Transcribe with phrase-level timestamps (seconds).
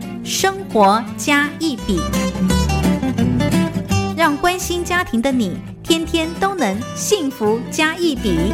[0.23, 1.99] 生活加一笔》，
[4.15, 8.53] 让关心家庭的你天天都能幸福加一笔。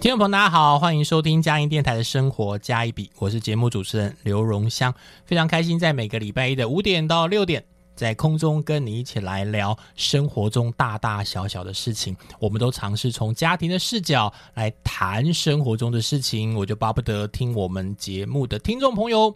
[0.00, 4.92] 听众朋友，大家好，欢迎收听嘉音电台的《生活加一笔》，我是节目主持人刘荣香，
[5.24, 7.64] 非常开心在每个礼拜一的五点到六点。
[7.94, 16.54] 在空中跟你一起来聊生活中大大小小的事情，我们都尝试从家庭的视角来谈生活中的事情。
[16.54, 19.34] 我就巴不得听我们节目的听众朋友，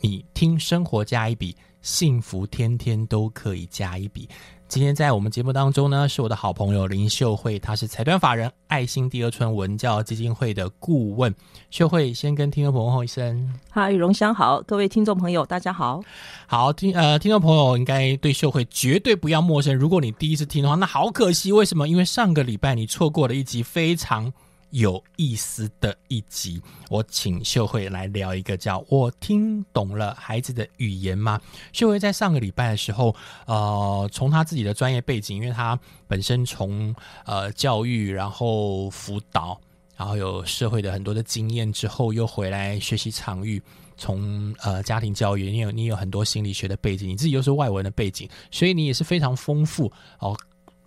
[0.00, 4.28] 你听生活加一笔，幸福天天都可以加一笔。
[4.68, 11.32] 今天在我们节目当中呢，是我的好朋友林秀慧，她是财团法人爱心第二春文教基金会的顾问。
[11.70, 16.02] 秀慧先跟听众朋友问一声，嗨，荣香好，各位听众朋友大家好，
[16.48, 19.74] 好听呃，听众朋友应该对秀慧绝对不要陌生。
[19.74, 21.86] 如果你第一次听的话，那好可惜，为什么？
[21.86, 24.32] 因为上个礼拜你错过了一集非常。
[24.76, 26.60] 有意思的一集，
[26.90, 31.40] 我请秀慧来聊一个叫“我听懂了孩子的语言”吗？
[31.72, 33.16] 秀慧在上个礼拜的时候，
[33.46, 39.58] 呃，从她自己的专业背景，因为她本身从呃教育，然后辅导，
[39.96, 43.62] 然后有社会的很多的经验之后，又回来学习场域，
[43.96, 50.36] 从呃家庭教育，你有你有很多心理学的背景，你自己又是外文的背景，所以你也是非常丰富哦。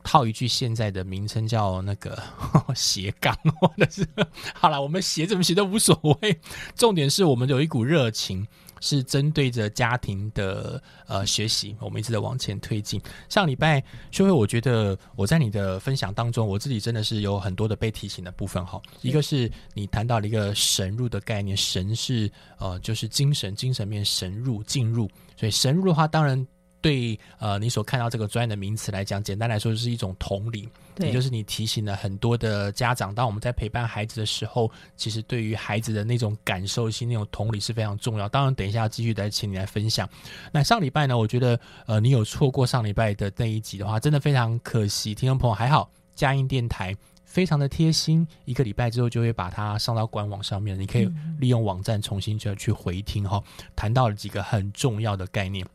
[0.09, 2.19] 套一句现在的名称叫那个
[2.73, 4.03] 斜杠，或者是
[4.55, 6.35] 好了，我们斜怎么斜都无所谓。
[6.75, 8.43] 重点是我们有一股热情，
[8.81, 12.99] 是针对着家庭的呃学习，我们一直在往前推进。
[13.29, 18.81] 上礼拜秀慧，我觉得我在你的分享当中，我自己真的是有很多的被提醒的部分哈。
[19.03, 25.07] 一个是你谈到了一个神入的概念，神是呃就是精神精神面神入进入，
[25.37, 26.47] 所以神入的话，当然。
[26.81, 30.69] 对，呃，你所看到这个专业的名词来讲，简单来说就是一种同理，
[30.99, 38.29] 也就是你提醒了很多的家长，当我们在陪伴孩子的时候，其实对于孩子的那种感受性、那种同理是非常重要。
[38.29, 40.07] 当然，等一下继续来请你来分享。
[40.53, 45.13] 那上礼拜呢，我觉得，呃，你有错过上礼拜的那一集的话，真的非常可惜。
[45.13, 46.95] 听众朋友还好，佳音电台
[47.25, 53.43] 非常的贴心，一个礼拜之后就会把它上到官网上面，你可以利用网站重新就要去回听哈。
[53.75, 55.67] 谈到了几个很重要的概念。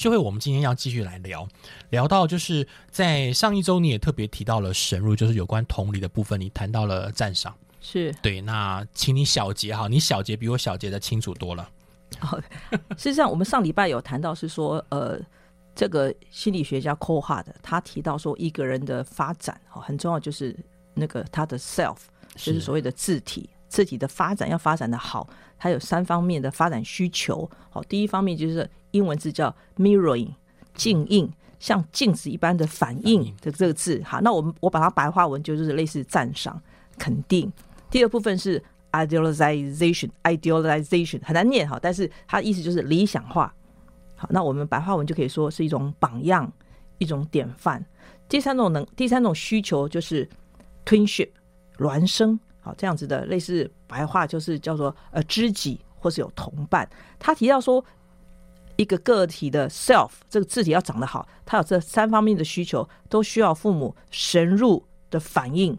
[0.00, 1.46] 就会，我们今天要继续来聊，
[1.90, 8.40] 聊到就是在上一周你也特别提到了神入，就是有关同理的部分，你谈到了赞赏，是对。
[8.40, 11.68] 那请你小结哈，你小结比我小结的清楚多了。
[12.22, 12.42] 哦，
[12.96, 15.20] 事实上我们上礼拜有谈到是说，呃，
[15.74, 20.56] 这个心理学家 Cole Hart 他提到说，一个人的发展哦很重要，就是
[20.94, 21.98] 那个他的 self，
[22.36, 25.26] 就是所谓的字体，字体的发展要发展的好，
[25.58, 27.50] 它有三方面的发展需求。
[27.70, 28.68] 好，第一方面就是。
[28.92, 30.34] 英文字叫 mirroring，
[30.74, 34.02] 镜映，像镜子一般的反应的这个字。
[34.04, 36.60] 好，那我们我把它白话文就是类似赞赏、
[36.98, 37.52] 肯定。
[37.88, 38.60] 第二部分是
[38.90, 43.54] idealization，idealization 很难念哈，但是它意思就是理想化。
[44.16, 46.52] 好，那我们白话文就可以说是一种榜样、
[46.98, 47.86] 一种典范。
[48.28, 50.28] 第三种能，第三种需求就是
[50.84, 51.28] twinship，
[51.78, 52.40] 孪生。
[52.60, 56.88] 好，这样子的类似白话就是叫做呃知己或是有同伴。
[57.18, 57.84] 他提到说。
[58.76, 65.78] 一个个体的 self 这个字体要长得好，他有这三方面的需求，都需要父母神入的反应，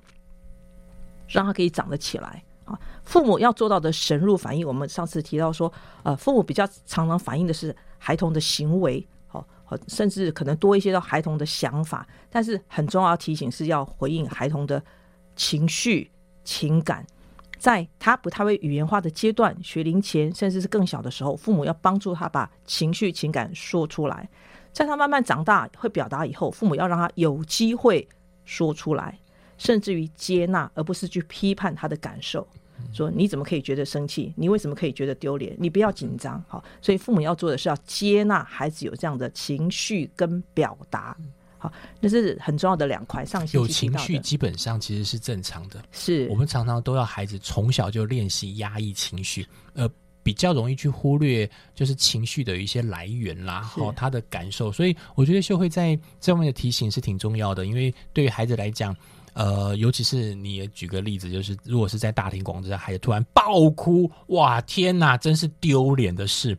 [1.28, 2.80] 让他可以长得起来啊。
[3.04, 9.44] 父母要做到的神入反应，我们上次提到说，呃，父母比较常常反映的是孩童的行为，好，
[9.88, 14.80] 甚至可能多一些到孩童的想法，但是很重要提醒是要回应孩童的
[15.36, 16.12] 情绪
[16.44, 17.06] 情感。
[17.58, 24.28] 在他不太会语言化的阶段，学龄前甚至是更小的时候，父母要帮助他把情绪情感说出来。
[24.74, 28.08] 在他慢慢长大会表达以后，父母要让他有机会
[28.46, 29.20] 说出来，
[29.60, 32.48] 甚至于接纳，而不是去批判他的感受。
[32.92, 34.34] 说你怎么可以觉得生气？
[34.36, 35.56] 你为什么可以觉得丢脸？
[35.60, 36.44] 你不要紧张。
[36.48, 41.16] 好，所以父母要做的是要接纳孩子有这样的情绪跟表达。
[41.62, 43.24] 好，那是很重要的两块。
[43.24, 45.80] 上有情绪基本上其实是正常的。
[45.92, 49.88] 是我们常常都要孩子从小就练习压抑情绪，呃，
[50.24, 54.72] 比较容易去忽略就是情绪的一些来源啦，哦，他的感受。
[54.72, 58.96] 所以我觉得秀慧在这方面的提醒是挺重要的，因为对于孩子来讲，
[59.34, 66.58] 呃，尤其是你也举个例子，就是如果是在大庭广众下，孩子突然爆哭，哇，天哪，真是丢脸的事。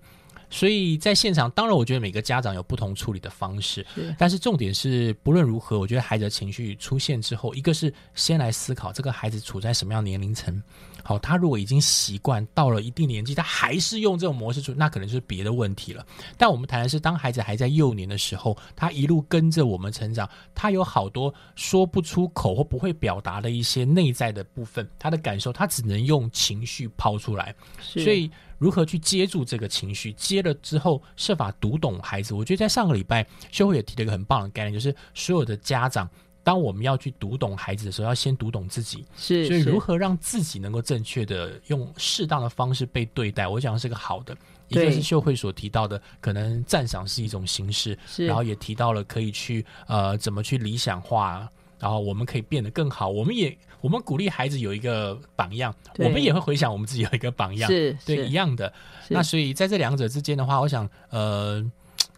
[0.53, 3.85] 所以在现场，当然我觉得每个家长有不同处理的方式，
[4.19, 10.63] 但是重点是不论如何，我觉得孩子的情绪出现之后，一个是先来思考这个孩子处在什么样年龄层。
[11.05, 16.07] 好，他如果已经习惯到了一定年纪，他还是用这种模式出，那可能就是别的问题了。
[16.37, 27.55] 但我们谈的是，当孩子还在幼年的时候，他一路跟着我们成长，他有好多说不出口或不会表达的一些内在的部分，他的感受，他只能用情绪抛出来。
[27.81, 28.31] 所以。
[28.59, 30.13] 如何去接住这个情绪？
[30.13, 32.33] 接了之后，设法读懂孩子。
[32.33, 36.09] 我觉得在上个礼拜，修慧也提了一个很棒的概念，就是所有的家长，
[36.45, 39.05] 当我们要去读懂孩子的时候，要先读懂自己。
[39.17, 44.37] 是，所以如何让自己能够正确的用适当的方式被对待，我想是个好的。
[44.69, 51.49] 一个是秀慧所提到的，可能赞赏是一种形式，然后也提到了可以去呃怎么去理想化。
[51.79, 58.73] 然后我们可以变得更好，我们也我们鼓励孩子有一个榜样，我们也会回想我们自己有一个榜样，是对一样的。
[59.09, 61.61] 那所以在这两者之间的话，我想呃，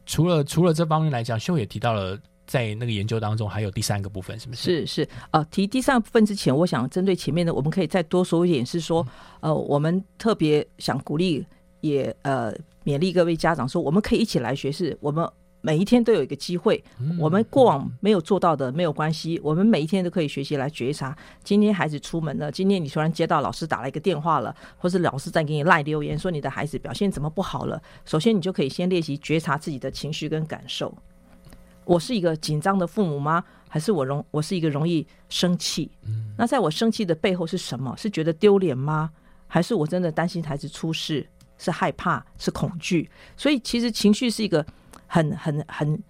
[0.04, 4.84] 除了除了这方面来讲，秀也提到了在那个研究当中还有第三个部分，是不是？
[4.84, 9.06] 是是呃，提第三个部分之前，我想针对前面的，我们可以再多说一点，是说
[9.40, 11.46] 呃，我们特别想鼓励
[11.80, 12.52] 也呃
[12.84, 15.28] 勉励各位家长说，我们可以一起来学，是我们。
[15.66, 16.84] 每一天都有一个机会，
[17.18, 21.16] 我们过往没有做到的没有关系，我们每一天都可以学习来觉察。
[21.42, 27.82] 今天孩子出门了，今天你突然接到老师打了一个电话了，或是老师在给你赖留言说你的孩子表现怎么不好了。
[28.04, 30.94] 首先，你就可以先练习觉察自己的情绪跟感受。
[31.84, 33.44] 我是一个紧张的父母吗？
[33.68, 35.90] 还是我容我是一个容易生气？
[36.36, 37.94] 那在我生气的背后是什么？
[37.96, 39.10] 是觉得丢脸吗？
[39.46, 41.26] 还是我真的担心孩子出事？
[41.58, 42.24] 是害怕？
[42.38, 43.08] 是恐惧？
[43.36, 44.64] 所以其实情绪是一个。
[45.06, 46.02] 很很很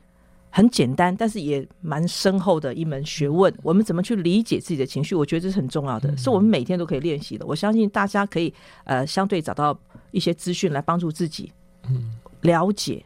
[0.49, 3.53] 很简单，但是也蛮深厚的一门学问。
[3.63, 5.15] 我们怎么去理解自己的情绪？
[5.15, 7.45] 我觉得这是很重要的，是我们每天都可以练习的。
[7.45, 8.55] 我相信大家可以
[8.85, 9.79] 呃，相对找到
[10.11, 11.53] 一些资讯来帮助自己，
[11.91, 13.05] 嗯，了解、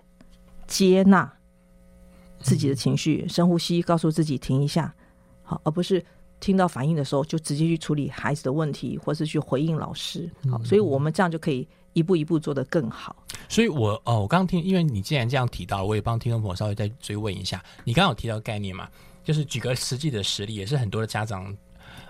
[0.68, 1.32] 接纳
[2.40, 4.94] 自己的情绪，深呼吸，告诉自己停一下，
[5.42, 6.04] 好，而不是
[6.40, 10.30] 听到反应的时候就直接去处理孩子的问题，或是去回应老师。
[10.50, 11.66] 好，所以我们这样就可以。
[11.94, 13.16] 一步一步做得更好，
[13.48, 17.60] 所以我哦，我刚刚听，因为你既然这样提到，我也帮听众朋友稍微再追问一下。
[17.82, 18.88] 你刚刚有提到概念嘛？
[19.24, 21.52] 就是举个实际的实例，也是很多的家长，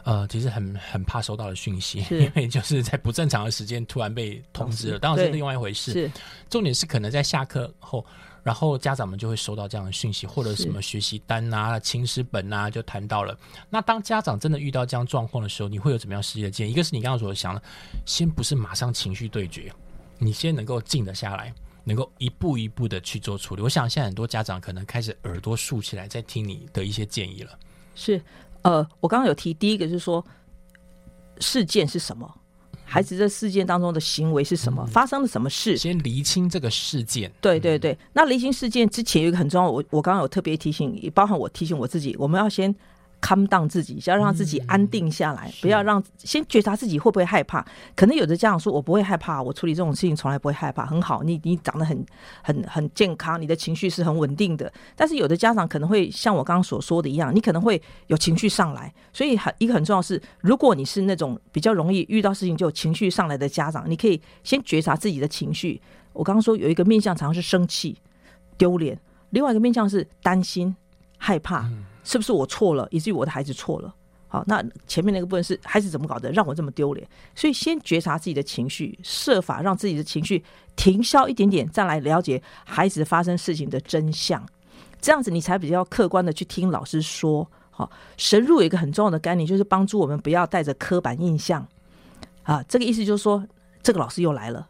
[0.04, 5.92] 呃，其实很 很怕收到的讯息，因为就是在不正常的时间突然被通知了，当然是另外一回事。
[5.92, 6.10] 是，
[6.50, 8.04] 重点是可能在下课后，
[8.48, 13.38] 然后家长们就会收到这样的讯息，或者什么学习单啊、情史本啊，就谈到了。
[13.68, 16.72] 那当家长真的遇到这样状况的时候，你会有怎么样实际的建议？
[16.72, 17.62] 一个是你刚刚所想的，
[18.06, 19.70] 先不是马上情绪对决。
[20.16, 21.52] 你先能够静得下来，
[21.84, 23.60] 能够一步一步的去做处理。
[23.60, 27.50] 我想现在很多家长可能开始耳朵竖起来，在听你的一些建议了。
[27.94, 28.18] 是，
[28.62, 30.24] 呃，我刚刚有提，第一个是说
[31.38, 32.34] 事件是什么，
[32.88, 37.30] 孩子在事件当中的行为是什么，发生了什么事，先厘清这个事件。
[37.40, 42.74] 对对对，那厘清事件之前有一个很重要，我我刚刚有特别提醒，也包含我提醒我自己，我们要先。
[43.20, 47.64] Calm down 自己，要让自己安定下来，不要让先觉察自己会不会害怕。
[47.96, 52.04] 可能有的家长说：“我不会害怕，我处理这种事情从来不会害怕，很好。”你你长得很
[52.42, 54.72] 很很健康，你的情绪是很稳定的。
[54.94, 58.92] 但是有的家长可能会像我刚刚所说的一样，你可能会有情绪上来。
[59.12, 65.80] 所以很一个很重要是，如果你是那种比较容易遇到事情就情绪上来的家长，你可以先觉察自己的情绪。
[66.12, 67.96] 我刚刚说有一个面向常常是生气、
[68.56, 68.98] 丢脸，
[69.30, 70.74] 另外一个面向是担心、
[71.16, 71.68] 害怕。
[72.04, 73.94] 是不是我错了，以至于我的孩子错了？
[74.28, 77.08] 好，那前面那个部分是孩子怎么搞的，让我这么丢脸？
[77.34, 80.44] 所以先觉察自己的情绪，设法让自己的情绪
[80.76, 84.44] 停消一点点，再来了解孩子发生事情的真相。
[85.00, 87.48] 这样子你才比较客观的去听老师说。
[87.70, 91.64] 好，神入有一个很重要的概念，就是帮助我们不要带着刻板印象。
[92.42, 93.46] 啊，这个意思就是说，
[93.84, 94.68] 这个老师又来了，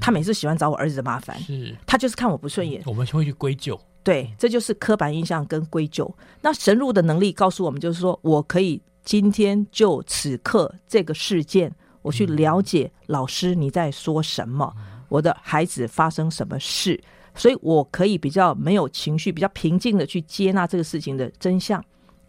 [0.00, 3.76] 他每次喜欢找我儿子的麻烦，是他就是看我不顺眼，我们会去归咎。
[4.04, 6.14] 对，这就是刻板印象跟归咎。
[6.42, 14.70] 那神入的能力告诉我们，就是说我可以今天就此刻这个事件，我去了解老师你在说什么，
[15.08, 17.02] 我的孩子发生什么事，
[17.34, 21.82] 所以我可以比较没有情绪，比较平静的去接纳这个事情的真相，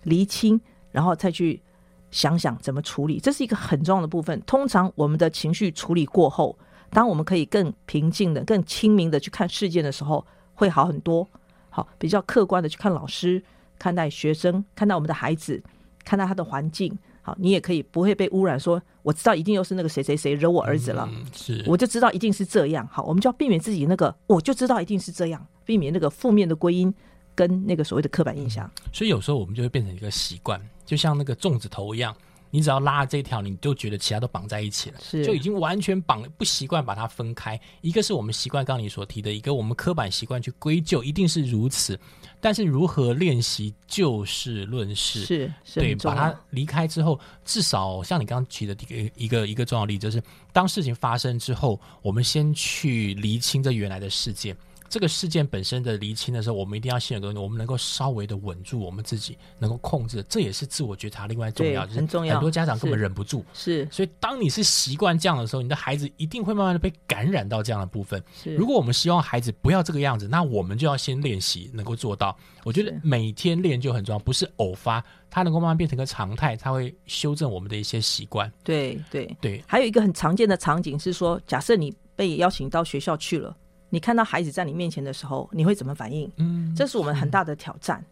[0.03, 0.60] 厘清，
[0.91, 1.62] 然后再去
[2.10, 3.20] 想想怎么处理。
[3.20, 4.41] 这是一个很重要的部分。
[4.46, 6.58] 通常我们的情绪处理过后，
[6.89, 11.27] 当我们可以更平静的、更清明的去看事件的时候，会好很多。
[11.75, 13.44] 好，比较客观的去看老师，
[13.77, 15.62] 看待学生，看待我们的孩子，
[16.05, 16.98] 看待他的环境。
[17.22, 18.58] 好，你也可以不会被污染。
[18.58, 22.88] 说我知道一定又是那个谁谁谁惹我儿子了，是，我就知道一定是这样。
[22.89, 26.94] 好，我们就要避免自己那个，我就知道一定是这样，避免那个负面的归因
[27.36, 28.72] 跟那个所谓的刻板印象。
[28.94, 32.15] 所以有时候我们就会变成一个习惯，就像那个粽子头一样，
[32.56, 37.60] 你只要拉这条，你就觉得其他都绑在一起了，是就已经完全绑了，不习惯把它分开。
[37.82, 42.00] 一个是我们习惯刚刚你所提的，一个我们刻板习惯去归咎，一定是如此。
[42.40, 54.56] 但是如何练习就事论事，是是对，把它离开之后，至少像你刚刚举的一个一个一个重要例子，就是当事情发生之后，我们先去厘清这原来的事件。
[54.89, 62.36] 这个事件本身的厘清的时候，我们一定要先有个东西，我们能够稍微的稳住我们自己，能够控制，这也是自我觉察另外重要，对很重要。
[62.36, 63.88] 很多家长根本忍不住，是。
[63.92, 68.24] 所以当你是习惯这样的时候，你的孩子一定会慢慢的被感染到这样的部分。
[68.36, 72.38] 是，如果我们希望孩子不要这个样子，那我们就要先练习，能够做到。
[72.63, 78.51] 我觉得每天练就很重要，不是偶发，它能够慢慢变成个常态，它会修正我们的一些习惯。
[78.63, 83.56] 对对，对，还有一个很常见的场景是说，假设你被邀请到学校去了，
[83.96, 86.30] 你看到孩子在你面前的时候，你会怎么反应？
[86.36, 88.04] 嗯，这是我们很大的挑战。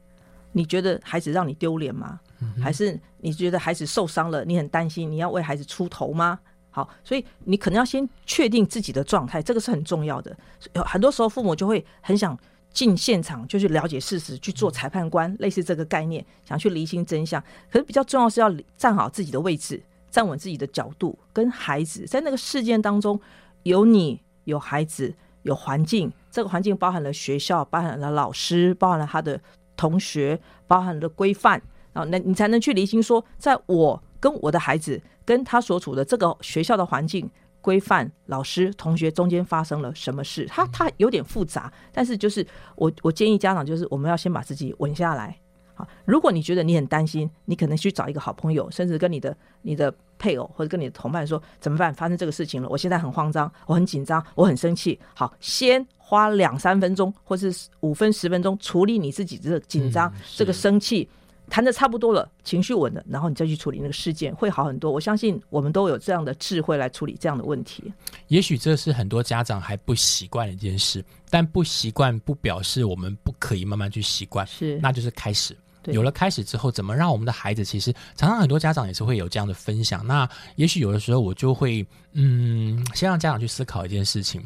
[0.53, 2.21] 你觉得孩子让你丢脸吗？
[2.61, 6.39] 还是你觉得孩子受伤了，你很担心，你要为孩子出头吗？
[6.69, 10.33] 好，所以你可能要先确定自己的状态，这个是很重要的。
[10.71, 12.39] 有很多时候父母就会很想
[12.71, 17.43] 进现场，就去了解事实，去做裁判官，类似这个概念，想去厘清真相。
[17.69, 23.19] 可是比较重要是要站好自己的位置，站稳自己的角度，跟孩子在那个事件当中，
[23.63, 25.13] 有你，有孩子，
[25.43, 26.11] 有环境。
[26.29, 29.39] 这个环境包含了学校，包含了老师，包含了他的
[29.77, 31.61] 同学，包含了规范。
[31.93, 37.29] 然后，那你才能去厘清说，在我跟我的孩子跟他所处的这个学校的环境、
[37.61, 40.47] 规范、老师、同学中间发生了什么事。
[40.47, 42.45] 他他有点复杂，但是就是
[42.75, 45.37] 我我建议家长就是我们要先把自己稳下来。
[45.73, 51.93] 好，如果你觉得你很担心，你可能去找一个好朋友，甚至跟你的你的配偶或者跟你的同伴说怎么办？
[51.93, 54.99] 发生这个事情了，我现在很慌张，我很紧张，我很生气。
[55.13, 61.07] 好，先花两三分钟或是五分十分钟处理你自己这个紧张、嗯这个生气。
[61.49, 64.89] 谈的差不多了，情绪稳了，然后你再去处理那个事件，会好很多。
[64.89, 67.83] 我相信我们都有这样的智慧来处理这样的问题。
[68.29, 75.55] 也许这是很多家长还不习惯的一件事，但不习惯不表示我们不可以慢慢去习惯，是那就是开始。
[75.83, 77.63] 对有了开始之后，怎么让我们的孩子？
[77.63, 80.05] 其实常常很多家长也是会有这样的分享。
[80.07, 84.41] 那也许有的时候我就会，嗯，先让家长去思考一件事情，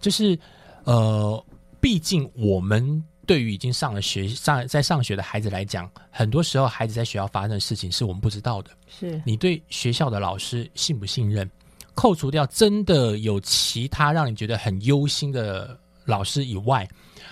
[0.00, 0.38] 就是
[0.84, 1.44] 呃，
[1.80, 8.70] 毕竟我们对于已经上了学上在上学的孩子来讲，很多时候孩子在学校发生的事情是我们不知道的。
[8.86, 11.50] 是你对学校的老师信不信任？
[11.94, 16.86] 扣除掉真的有其他让你觉得很忧心的老师以外，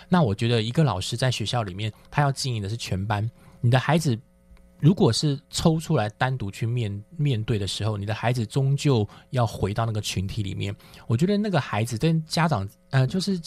[0.09, 3.29] 那我觉得一个老师在学校里面，他要经营的是全班。
[3.63, 4.19] 你的孩子
[4.79, 10.75] 如果是抽出来单独去面面对的时候，你的孩子终究要回到那个群体里面。
[11.07, 13.41] 我觉得那个孩子跟家长，呃，就是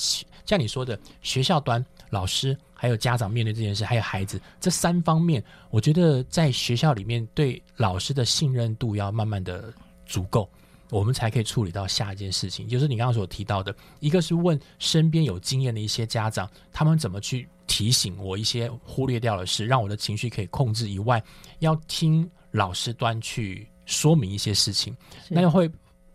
[0.45, 9.73] 像你说的，学校端、老师还有家长面对这件事，还有孩子这三方面，我觉得在学校里面对老师的信任度要慢慢的
[10.05, 10.49] 足够。
[10.91, 21.21] 我们才可以处理到下一件事情，就是你刚刚所提到的，一个是问身边有经验的一些家长，他们怎么去提醒我一些忽略掉的事，让我的情绪可以控制以外，
[21.59, 24.95] 要听老师端去说明一些事情，
[25.29, 25.69] 那又会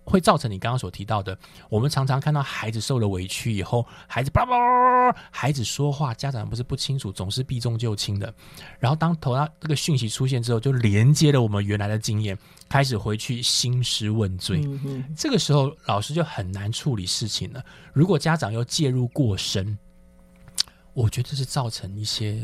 [0.05, 1.39] 会造成你刚刚所提到的，
[1.69, 8.33] 我们常常看到孩子受了委屈以后，孩子叭叭叭，孩子说话，家长不是不清楚，总是避重就轻的。
[8.79, 12.35] 然后当头上这个讯息出现之后，就连接了我们原来的经验，
[12.71, 14.67] 开始回去兴师问罪。
[15.15, 17.63] 这个时候老师就很难处理事情了。
[17.93, 19.79] 如果家长又介入过深，
[20.93, 22.41] 我觉得是造成一些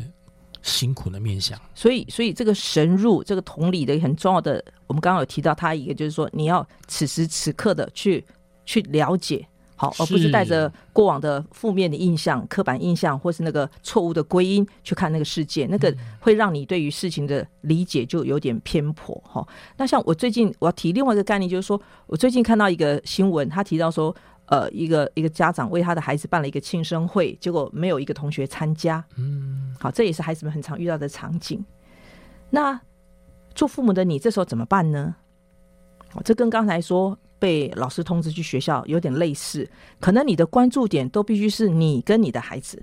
[0.63, 1.59] 辛苦的面相。
[1.75, 8.25] 所以，所以这个神入这个同理的很重要的，我们刚刚有提到它一个，就是说你要此时此刻的去
[8.65, 19.47] 去了解，好，而不是是带着过往的负面的印象、刻板印象，或是那个错误的归因去看那个世界，那个会让你对于事情的理解就有点偏颇哈。
[19.77, 24.15] 那像我最近我要提另外一个概念，就是说我最近看到一个新闻，他提到说。
[24.47, 29.05] 呃，一个一个家长为他的孩子办了一个庆生会，结果没有一个同学参加。
[29.17, 31.65] 嗯，好，这也是孩子们很常遇到的场景。
[32.51, 32.81] 那
[33.55, 35.17] 做父母的你这时候怎么办呢？
[36.15, 39.69] 哦，这跟刚才说被老师通知去学校有点类似，
[40.01, 42.83] 可能你的关注点都必须是你跟你的孩子。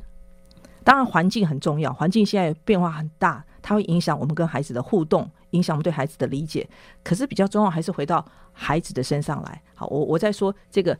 [0.83, 6.69] 当然，环境很重要，环境现在变化很大，它会影响我们跟孩子的互动，影响我们对孩子的理解。
[7.01, 9.61] 可是比较重要还是回到孩子的身上来。
[9.73, 10.97] 好，我我在说这个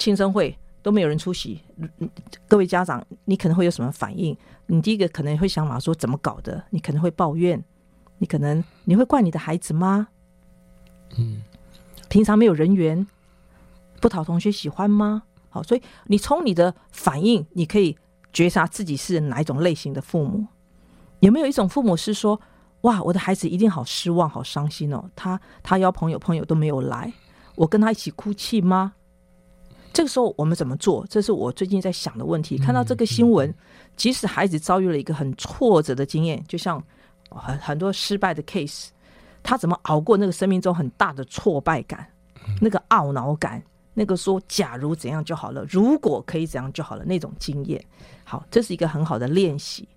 [0.00, 2.10] 庆生会都没有人出席，嗯
[2.48, 4.36] 各位家长，你可能会有什么反应？
[4.66, 6.64] 你第一个可能会想法说怎么搞的？
[6.70, 7.62] 你可能会抱怨，
[8.18, 10.08] 你可能你会怪你的孩子吗？
[11.18, 11.42] 嗯，
[12.08, 13.06] 平常没有人缘，
[14.00, 15.22] 不讨同学喜欢吗？
[15.50, 17.94] 好，所以你从你的反应，你可以
[18.32, 20.46] 觉察自己是哪一种类型的父母？
[21.18, 22.40] 有没有一种父母是说，
[22.82, 27.12] 哇，我的孩子一定好失望、好伤心哦，他他邀朋友，朋友都没有来，
[27.56, 28.94] 我跟他一起哭泣吗？
[29.92, 31.04] 这个时候我们怎么做？
[31.08, 32.56] 这是我最近在想的问题。
[32.56, 33.52] 看到这个新闻，
[33.96, 36.82] 即使孩子遭遇了一个很挫折的经验，就像
[37.30, 38.88] 很很多失败的 case，
[39.42, 42.06] 他怎么熬过那个生命中很大的挫败感、
[42.60, 47.84] 那个懊恼感、那个说假如怎样就好了，如果可以怎样就好了那种经验？
[48.22, 49.88] 好，这是一个很好的练习。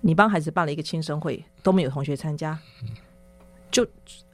[0.00, 2.58] 你帮孩子办了一个亲生会，都没有同学参加，
[3.70, 3.86] 就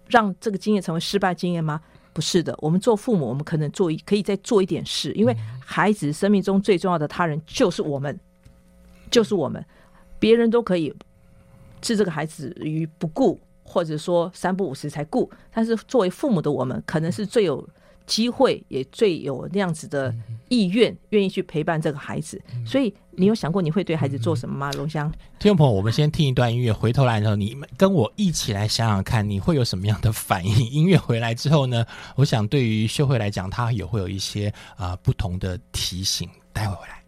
[0.07, 1.81] 让这个经验成为失败经验吗？
[2.13, 8.19] 不是的，我们做父母，我们可能做一可以再做一点事，因为孩子生命中最重要的他人就是我们，
[9.11, 9.65] 就是我们，
[10.19, 10.95] 别人都可以
[11.81, 17.69] 置这个孩子于不顾，或者说三不五时才顾，但是作为父母的我们，可能是最有。
[18.05, 20.13] 机会也最有那样子的
[20.49, 22.39] 意愿，愿意去陪伴这个孩子。
[22.67, 24.73] 所以，你有想过你会对孩子做什么吗？
[24.73, 30.71] 龙香，听众朋友，我们先听一段音乐，回头来的时候，你们跟我一起来想想看，你会有什么样的反应？
[30.71, 31.85] 音乐回来之后呢，
[32.17, 36.29] 我想对于秀慧来讲，她也会有一些啊不同的提醒。
[36.53, 37.02] 待会回来。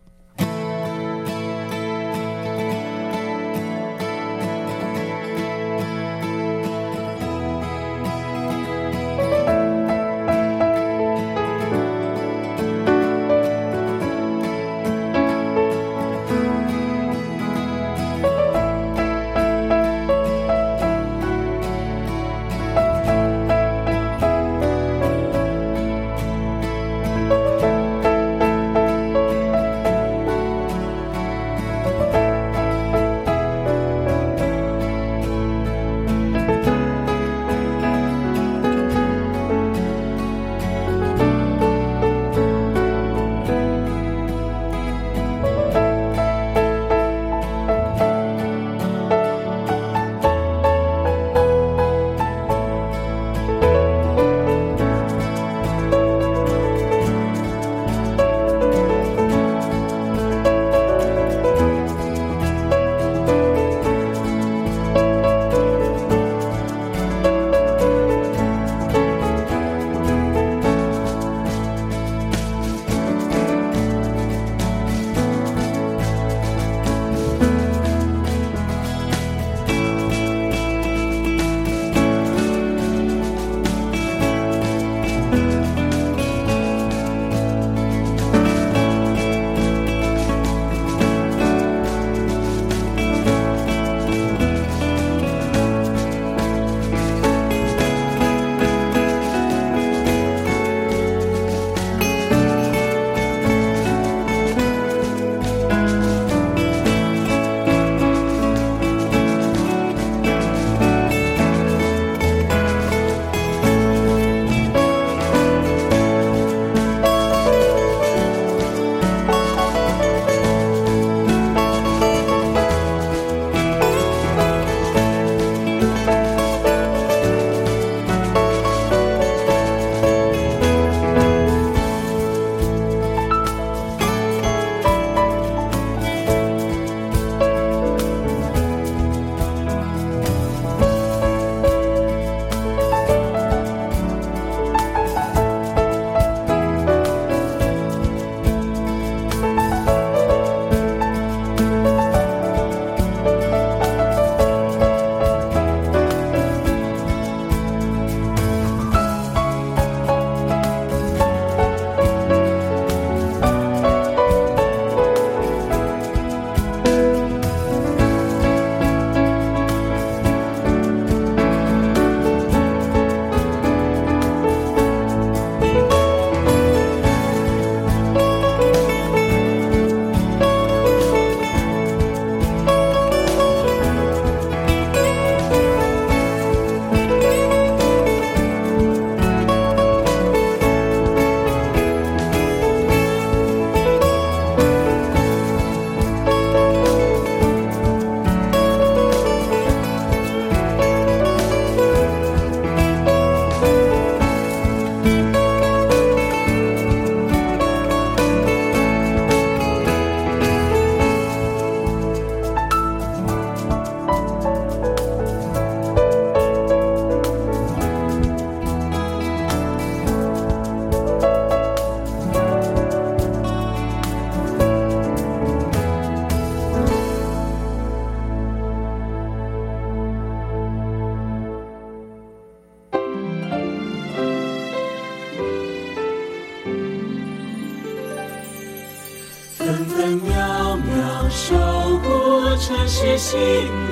[240.25, 241.55] 分秒秒守
[241.99, 243.39] 护城市心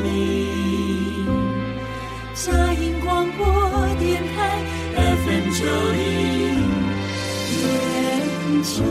[0.03, 1.27] 灵。
[2.35, 3.47] 佳音广播
[3.99, 4.65] 电台
[4.97, 6.71] FM 九零
[7.51, 8.83] 点九。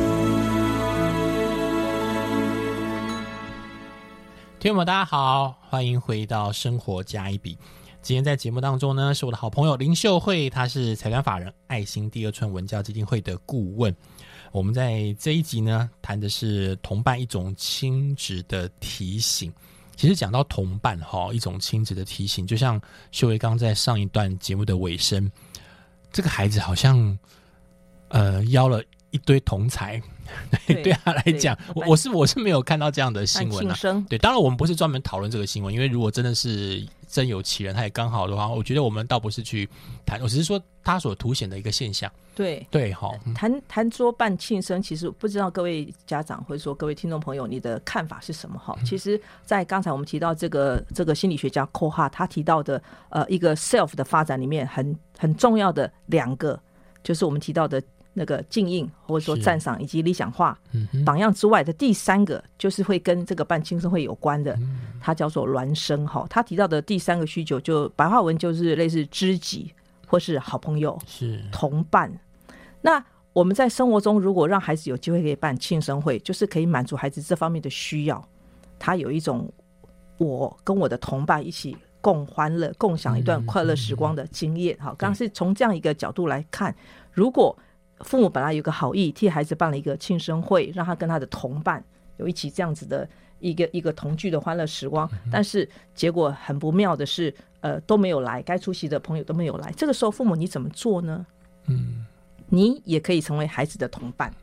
[4.60, 7.58] 听众们，大家好，欢迎回到生活加一笔。
[8.04, 13.96] 今天在节目当中呢，是我的好朋友林秀慧，她是财团法人爱心第二春文教基金会的顾问。
[14.52, 19.52] 我们在这一集呢，谈的是同伴一种亲子的提醒。
[19.96, 25.32] 其实讲到同伴哈，一种亲子的提醒，就像秀慧刚在上一段节目的尾声，
[26.12, 27.18] 这个孩子好像
[28.08, 30.02] 呃邀了一堆同才，
[30.68, 33.74] 对对他来讲，我我是我是没有看到这样的新闻啊。
[33.74, 39.68] 庆生，对，当然我们不是专门讨论这个新闻，因为如果真的是真有其人，他也刚好的话，我觉得我们倒不是去
[40.06, 42.12] 谈，我只是说他所凸显的一个现象。
[42.34, 42.66] 对。
[42.72, 48.58] 对，好，嗯谈谈桌办庆生，其实不知道各位家长或者说各位听众朋友，你的看法是什么？
[48.58, 56.58] 哈，其实，在刚才我们提到这个这个心理学家寇哈他提到的呃一个 self 的发展里面很很重要的两个，
[57.04, 57.82] 就是我们提到的
[58.14, 64.58] 那个敬应或者说赞赏以及理想化嗯，榜样之外的第三个，就是会跟这个办庆生会有关的，
[65.00, 66.26] 它叫做孪生哈。
[66.30, 69.74] 他提到的第三个需求，就白话文就是类似知己
[70.06, 71.00] 或是好朋友。
[71.08, 72.12] 是同伴。
[72.82, 78.28] 那我们在生活中，如果让孩子有机会可以办庆生会，就是可以满足孩子这方面的需要。
[78.78, 79.50] 他有一种
[80.18, 84.78] 我跟我的同伴一起共欢乐、共享一段快乐时光的经验。
[84.80, 86.76] 好，刚刚是从这样一个角度来看，
[87.14, 87.58] 如果
[88.04, 91.84] 父母本来有个好意，替孩子办了一个庆生会，让他跟他的同伴
[92.18, 93.08] 有一起这样子的
[93.40, 99.72] 一个一个同聚的欢乐时光，但是结果很不妙的是，呃，都没有来，该出席的朋友都没有来。
[99.74, 101.26] 这个时候，父母你怎么做呢？
[101.68, 102.06] 嗯，
[102.48, 104.34] 你也可以成为孩子的同伴。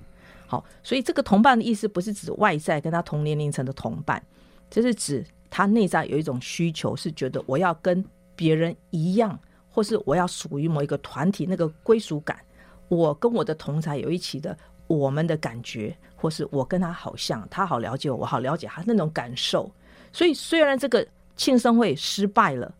[0.46, 4.22] 好，所以这个同伴的意思不是指外在跟他同年龄层的同伴，
[4.70, 12.38] 这是指他内在有一种需求，是觉得我要跟别人一样，或是我要属于某一个团体，那个归属感，
[12.88, 19.70] 我跟我的同才有一起的我们的感觉，或是我跟他好像，他好了解我，我好了解他那种感受。
[20.12, 22.74] 所以虽然这个庆生会失败了，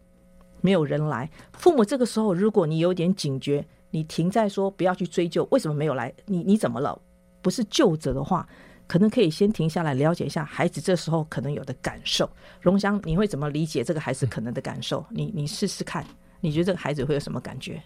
[0.61, 6.99] 没有人来，父母这个时候如果你有点警觉，你停在说不要去追究为什么没有来，你你怎么了？
[7.41, 8.49] 不是就责的话，
[8.87, 12.29] 可能可以先停下来了解一下孩子这时候可能有的感受。
[12.61, 15.05] 荣香，你会怎么理解这个孩子可能的感受？
[15.11, 16.05] 你你试试看，
[16.41, 17.81] 你觉得这个孩子会有什么感觉、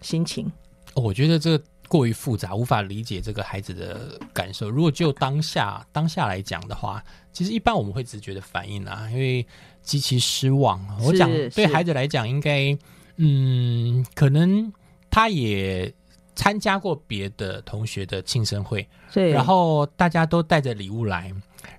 [0.00, 0.50] 心情？
[0.94, 4.70] 哦我觉得这个过于复杂，无法理解这个孩子的感受。
[4.70, 7.02] 如果就当下当下来讲的话，
[7.32, 9.46] 其实一般我们会直觉的反应啊，因为
[9.82, 10.80] 极其失望。
[11.02, 12.76] 我讲对孩子来讲，应该
[13.16, 14.72] 嗯，可能
[15.10, 15.92] 他也
[16.34, 21.30] 参加过别的同学的庆生会，对，然后大家都带着礼物来，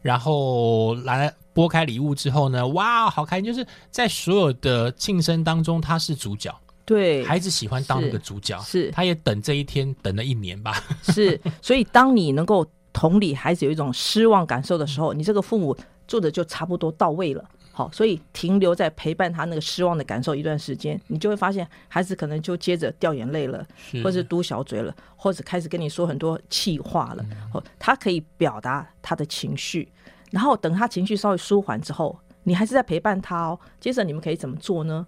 [0.03, 3.45] 然后来拨开礼物之后呢，哇，好开心！
[3.45, 10.73] 就是在所有的庆生当中，他是主角，对，孩子喜欢当那个主角，是他也等这一天等了一年吧。
[11.03, 15.75] 是，所以当你能够同理孩子有一种失望感受的时候，你这个父母
[16.07, 17.43] 做的就差不多到位了。
[17.75, 23.65] 好，所以停留在陪伴他那个失望的感受一段时间，你就会发现孩子可能就接着掉眼泪了，
[24.03, 27.25] 或者嘟小嘴了，或者开始跟你说很多气话了。
[27.51, 29.91] 哦，他可以表达他的情绪，
[30.29, 33.59] 然后等他情绪稍微舒缓之后，你还是在陪伴他哦。
[33.79, 35.07] 接着你们可以怎么做呢？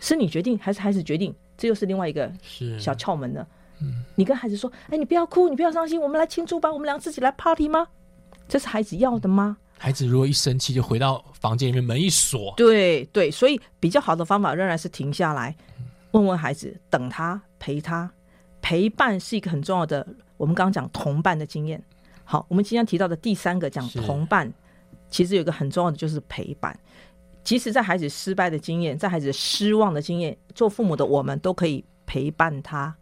[0.00, 1.34] 是你决定还是孩子决定？
[1.56, 3.46] 这又是另外一个是小窍门了。
[4.14, 7.86] 你跟孩子说：“哎，你不要哭，你不要伤心，我们来庆祝吧，我们俩自己来 party 吗？”
[8.48, 9.56] 这是孩子要的吗？
[9.76, 15.54] 孩子如果一生气就回到房间里面，门一锁，对对，所以比较好的方法仍然是停下来，
[16.12, 18.10] 问问孩子，等他陪他，
[18.62, 20.06] 陪伴是一个很重要的。
[20.36, 21.82] 我们刚刚讲同伴的经验，
[22.24, 24.50] 好，我们今天提到的第三个讲同伴，
[25.10, 26.78] 其实有一个很重要的就是陪伴。
[27.44, 32.92] 即使在孩子失败的经验，在孩子失望的经验，做父母的我们都可以陪伴他，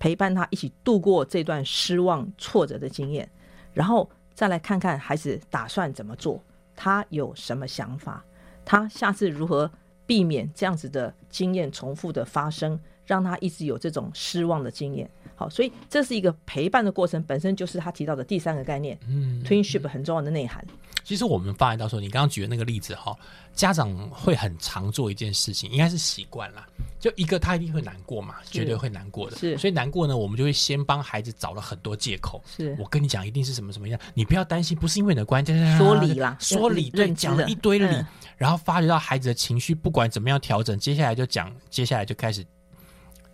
[0.00, 3.28] 陪伴他一起度过这段失望、挫折的经验，
[3.72, 6.42] 然后再来看看孩子打算怎么做，
[6.74, 8.24] 他有什么想法，
[8.64, 9.70] 他下次如何
[10.04, 15.08] 避免这样子的经验重复的发生，让他一直有这种失望的经验。
[15.36, 20.64] 好，所以这是一个陪伴的过程，本身就是他提到的第三个概念，嗯，twinship 很重要的内涵。
[21.04, 23.16] 其实我们发现到说，你刚刚举的那个例子哈，
[23.54, 26.66] 家长会很常做一件事情，应该是习惯啦。
[27.00, 29.36] 就一个他一定会难过嘛，绝对会难过的。
[29.36, 32.40] 是所以难过呢，我们就会先帮孩子找了很多借口。
[32.46, 42.44] 是我跟你讲，一定是什么什么样，你不要担心，不是因为你的关系，说理啦 说理，讲了一堆理，嗯然后发觉到孩子的情绪，不管怎么样调整，接下来就讲，接下来就开始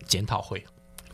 [0.06, 0.62] 检讨会。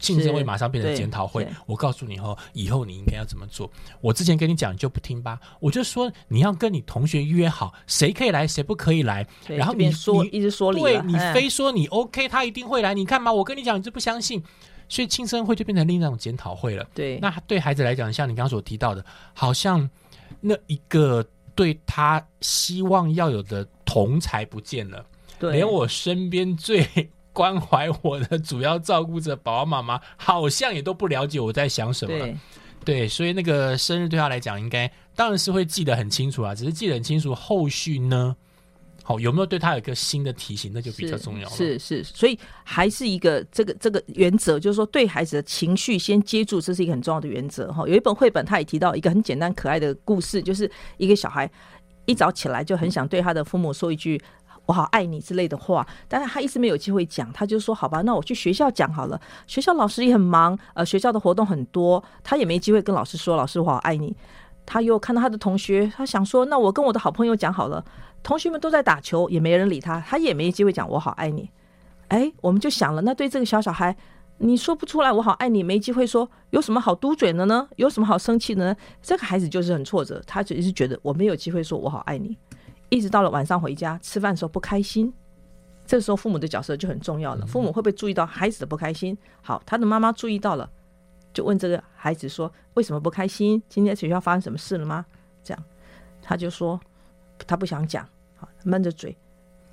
[0.04, 1.48] 庆生会马上变成对检讨会。
[1.64, 3.70] 我告诉你后，以后你应该要怎么做。
[4.02, 5.40] 我之前跟你讲，你就不听吧。
[5.60, 9.26] 我就说你要跟你同学约好，谁可以来，谁不可以来。
[9.46, 12.92] 然后你说你一直说理对你非说你 OK，他一定会来。
[12.92, 14.42] 你看嘛，我跟你讲，你就不相信。
[14.86, 16.86] 所以庆生会就变成另一种检讨会了。
[16.94, 19.88] 对，那对孩子来讲，像你刚刚所提到的，好像
[20.42, 25.02] 那一个对他希望要有的同才不见了，
[25.38, 26.86] 对连我身边最
[27.34, 32.16] 关怀我的主要照顾者宝宝妈妈，好像也都不了解我在想什么。
[32.16, 32.36] 对
[32.84, 38.36] 对，所以那个生日对他来讲，应该当然是会记得很清楚啊，只是记得很清楚，后续呢，
[39.02, 41.56] 好有没有对他有一个新的提醒，那就比较重要了。
[41.56, 47.88] 是是，所以还是一个这个这个原则，就是说对孩子的情绪先接住，这是一个很重要的原则哈。
[47.88, 51.50] 有一本绘本，他也提到一个很简单可爱的故事，就是一个小孩
[52.04, 54.20] 一早起来就很想对他的父母说一句。
[54.66, 59.20] 我好爱你之类的话，但是他一直没有机会讲，他就说好吧，那我去学校讲好了。
[59.46, 64.16] 学校老师也很忙，呃，学校的活动很多，他也没机会跟老师说，老师我好爱你。
[64.66, 67.84] 他又看到他的同学，他想说，那我跟我的好朋友讲好了，
[68.22, 71.50] 同学们都在打球，也没人理他，他也没机会讲我好爱你。
[72.08, 73.94] 哎，我们就想了，那对这个小小孩，
[74.38, 77.68] 你说不出来我好爱你，没机会说，有什么好嘟嘴的呢？
[77.76, 78.76] 有什么好生气的呢？
[79.02, 82.34] 这个孩子就是很挫折，他只是觉得我没有机会说我好爱你，
[82.94, 85.12] 一直到了晚上回家吃饭的时候不开心。
[85.84, 89.18] 这时候父母的角色就很重要了，父母会不会注意到孩子的不开心？
[89.42, 90.70] 好，他的妈妈注意到了，
[91.32, 93.60] 就问这个孩子说：“为什么不开心？
[93.68, 95.04] 今天学校发生什么事了吗？”
[95.44, 95.62] 这样，
[96.22, 96.80] 他就说
[97.46, 99.14] 他不想讲，好闷着嘴，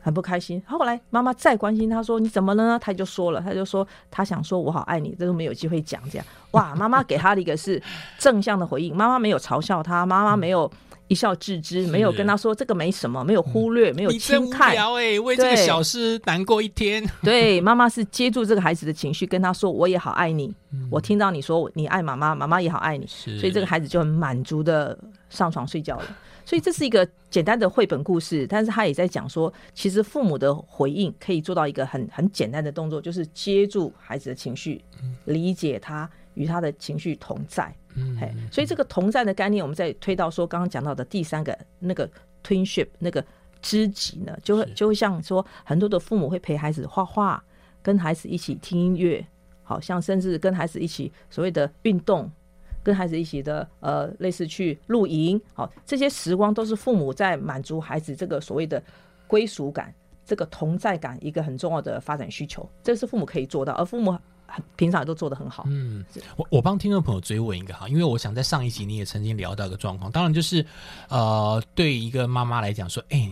[0.01, 0.61] 很不开心。
[0.67, 6.01] 后来妈妈再关心他说：“你怎么了呢？”他就说了，他就说他想说“我好爱你”，这都没有机会讲。
[6.09, 7.81] 这样，哇，妈妈给他的一个是
[8.17, 10.69] 正向的回应，妈妈没有嘲笑他，妈妈没有
[11.11, 14.71] 一笑置之，没有跟他说这个没什么，没有忽略，没有轻看。
[14.71, 17.05] 聊哎、为这个小事难过一天。
[17.21, 20.55] 对，妈妈是接住这个孩子的情绪，跟他说：“我也好爱你。
[20.89, 24.97] 我听到你说你爱妈妈，妈妈也好爱你。”是所以这个孩子就很满足的
[25.29, 26.17] 上床睡觉了。
[26.45, 34.81] 所以这是一个简单的绘本故事，但是他也在讲说，其实父母的回应可以做到一个很很简单的动作，就是接住孩子的情绪，
[35.25, 37.73] 理解他，与他的情绪同在。
[37.95, 42.09] 嗯嘿，所以这个同在的概念，我们再推到说刚刚讲到的第三个那个
[42.43, 43.23] twinship 那个
[43.61, 47.43] 知己呢，就会就会像说很多的父母会陪孩子画画，
[47.81, 49.25] 跟孩子一起听音乐，
[49.63, 52.31] 好像甚至跟孩子一起所谓的运动，
[52.81, 58.81] 跟孩子一起的呃类似去露营，好这些时光都是父母在满足孩子这个所谓的
[59.27, 59.93] 归属感、
[60.25, 64.19] 这个同在感一个很重要的发展需求，这是父母可以做到，而父母很
[64.75, 65.65] 平常也都做得很好。
[65.67, 66.03] 嗯，
[66.35, 70.65] 我我帮听众朋友追问一个哈，因为我想在上一集你也曾经聊到一个状况，当然就是
[71.09, 73.31] 呃，对一个妈妈来讲说，哎、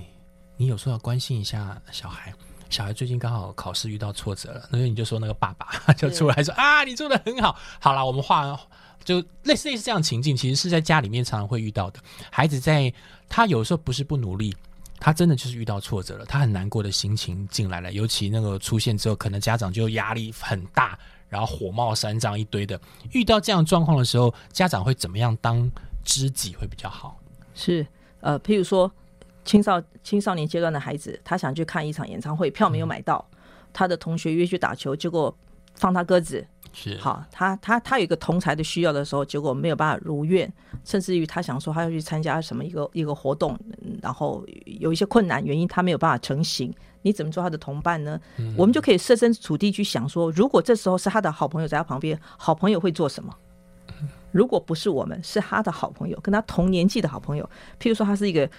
[0.57, 2.33] 你有时候要关心一下小孩。
[2.69, 7.57] 小孩最近刚好考试遇到挫折了，那你就说那个爸爸就出来说啊，你做的很好。
[7.79, 8.55] 好了，我们画
[9.03, 11.99] 就类似类似这样情境，其实是在家里面常常会遇到的。
[12.29, 12.93] 孩子在
[13.27, 14.55] 他有时候不是不努力，
[14.99, 22.79] 他真的就是遇到挫折了，他很难过的心情进来了，尤其那个出现之后，可能家长就压力很大，然后火冒三丈一堆的。
[23.13, 25.71] 遇到这样状况的时候，家长会怎么样当
[26.03, 27.17] 知己会比较好？
[27.55, 27.85] 是
[28.19, 28.91] 呃，譬如说
[29.45, 33.25] 青少青少年阶段的孩子，他想去看一场演唱会，票没有买到，
[33.71, 35.33] 他的同学约去打球，结果
[35.75, 36.45] 放他鸽子。
[36.71, 40.51] 是好，他他他有一个同才的需要的时候，结果没有办法如愿，
[40.85, 46.73] 甚至于他想说他要去参加什么一个一个活动，嗯然后有一些困难原因，他没有办法成型。
[47.01, 48.19] 你怎么做他的同伴呢？
[48.57, 53.33] 我们就可以设身处地去想说，如果这时候是他的好朋友在他旁边，好朋友会做什么？
[54.31, 58.49] 如果不是我们，是他的好朋友，跟他同年纪的好朋友，譬如说他是一个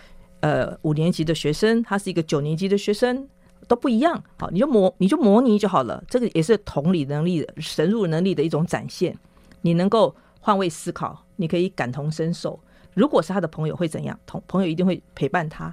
[0.41, 3.29] 呃五年级的学生，他是一个九年级的学生，
[3.71, 4.21] 都不一样。
[4.37, 6.03] 好，你就模你就模拟就好了。
[6.11, 9.17] 这个也是同理能力、神入能力的一种展现。
[9.61, 12.59] 你能够换位思考，你可以感同身受。
[12.95, 14.19] 如果是他的朋友会怎样？
[14.27, 15.73] 同朋友一定会陪伴他，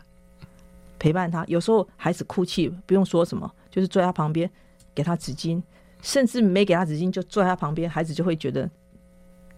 [0.99, 1.43] 陪伴他。
[1.47, 4.47] 有时候孩子哭泣，不用说什么，就是坐在他旁边，
[4.93, 5.59] 给他纸巾，
[6.03, 8.69] 甚至没给他纸巾，就坐在他旁边，孩子就会觉得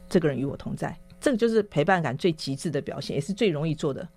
[0.07, 0.97] 这个人与我同在。
[1.19, 4.07] 这个就是陪伴感最极致的表现，也是最容易做的。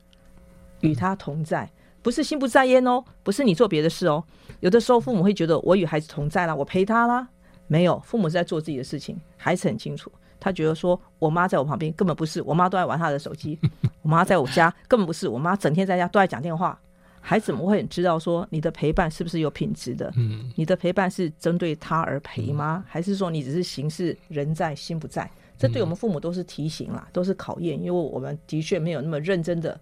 [0.79, 1.69] 与他同在，
[2.03, 4.23] 不是心不在焉哦，不是你做别的事哦。
[4.61, 7.27] 有的时候父母会觉得我与孩子同在啦，我陪他啦，
[7.67, 10.11] 没有，父母是在做自己的事情，孩子很清楚。
[10.39, 13.57] 他觉得说，我妈在我旁边根本不是，我妈都在玩她的手机；
[14.03, 16.77] 我妈在我家根本不是，我妈整天在家都在讲电话。
[17.21, 20.13] 孩子们会很知道说，你的陪伴是不是有品质的？
[20.17, 22.85] 嗯，你的陪伴是针对他而陪吗？
[22.89, 25.31] 还是说你只是形式人在心不在？
[25.57, 29.81] 这对我们父母都是提醒啦，都是考验，因为我们的确没有那么认真的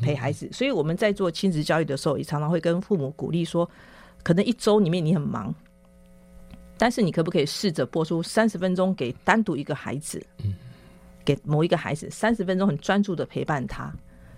[0.00, 3.68] 陪孩子，所以我们在做亲子教育的时候，也常常会跟父母鼓励说，
[4.22, 5.54] 可能一周里面你很忙，
[6.76, 10.24] 但是你可不可以试着播出三十分钟给单独一个孩子，
[11.24, 13.92] 给某一个孩子三十分钟很专注的陪伴他，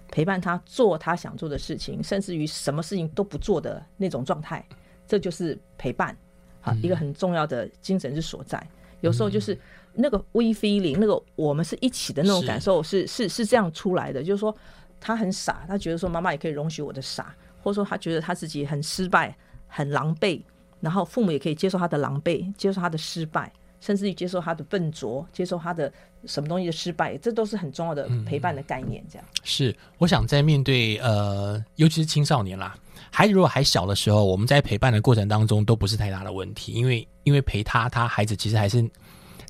[0.09, 4.65] 陪伴他做他想做的事情，甚至于什么事情都不做的那种状态，
[5.07, 6.17] 这就是陪伴。
[6.61, 8.61] 好，一个很重要的精神之所在。
[9.03, 9.57] 有时候就是
[9.93, 14.23] 那个 we feeling，那个我们是一起的那种感受，是是是这样出来的。
[14.23, 14.57] 就是说，
[15.01, 20.43] 他很傻，他觉得说妈妈也可以容许我的傻，或者说他觉得他自己很失败、很狼狈，
[20.81, 25.93] 然后父母也可以接受他的狼狈，接受他的失败，甚至于接受他的笨拙，接受他的
[26.25, 29.05] 什么东西的失败，这都是很重要的陪伴的概念。
[29.09, 32.77] 这样，是，我想在面对呃，尤其是青少年啦，
[33.11, 38.89] 孩子如果还小的时候，我们在陪伴的过程当中都不是太大的问题，因为因为陪他，他孩子其实还是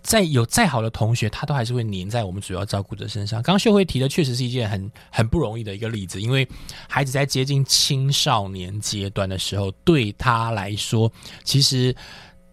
[0.07, 3.43] 再有再好的同学，他都还是会黏在我们主要照顾者身上。
[3.43, 6.47] 刚刚秀慧提的确实是一件很很不容易的一个例子，因为
[6.89, 11.11] 孩子在接近青少年阶段的时候，对他来说，
[11.43, 11.95] 其实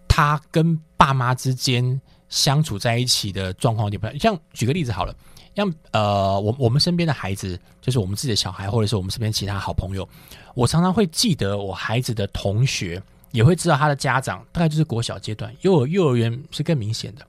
[0.08, 4.36] 他跟爸妈之间相处在一起的状况有点不太像。
[4.54, 5.16] 举个例子好了。
[5.56, 10.10] 像呃，我我们身边的孩子，就是我们自己的小孩，或者是我们身边其他好朋友，
[10.56, 17.28] 我常常会记得我孩子的同学，也会知道他的家长，大概就是国小阶段，幼儿幼儿园是更明显的。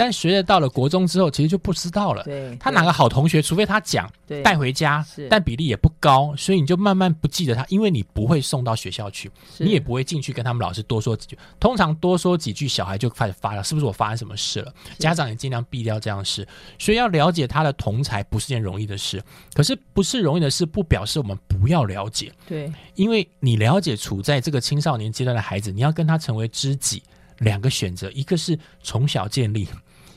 [0.00, 2.22] 但随着到了国中之后，其实就不知道了。
[2.22, 4.10] 对他哪个好同学，除非他讲
[4.42, 11.36] 带回家，但比例也不高，所以你就慢慢不记得他，因为你不会送到学校去，你也不会进去跟他们老师多说几句。
[11.60, 14.72] 通常多说几句，小孩就开始发了，是不是我发生什么事了？
[14.98, 16.48] 家长也尽量避掉这样的事。
[16.78, 22.32] 所以要了解他的同才不是件容易的事，可是不是容易的事，不表示我们不要了解。
[22.48, 27.02] 对因为你了解处在这个青少年阶段的孩子，你要跟他成为知己，
[27.40, 29.68] 两个选择，一个是从小建立，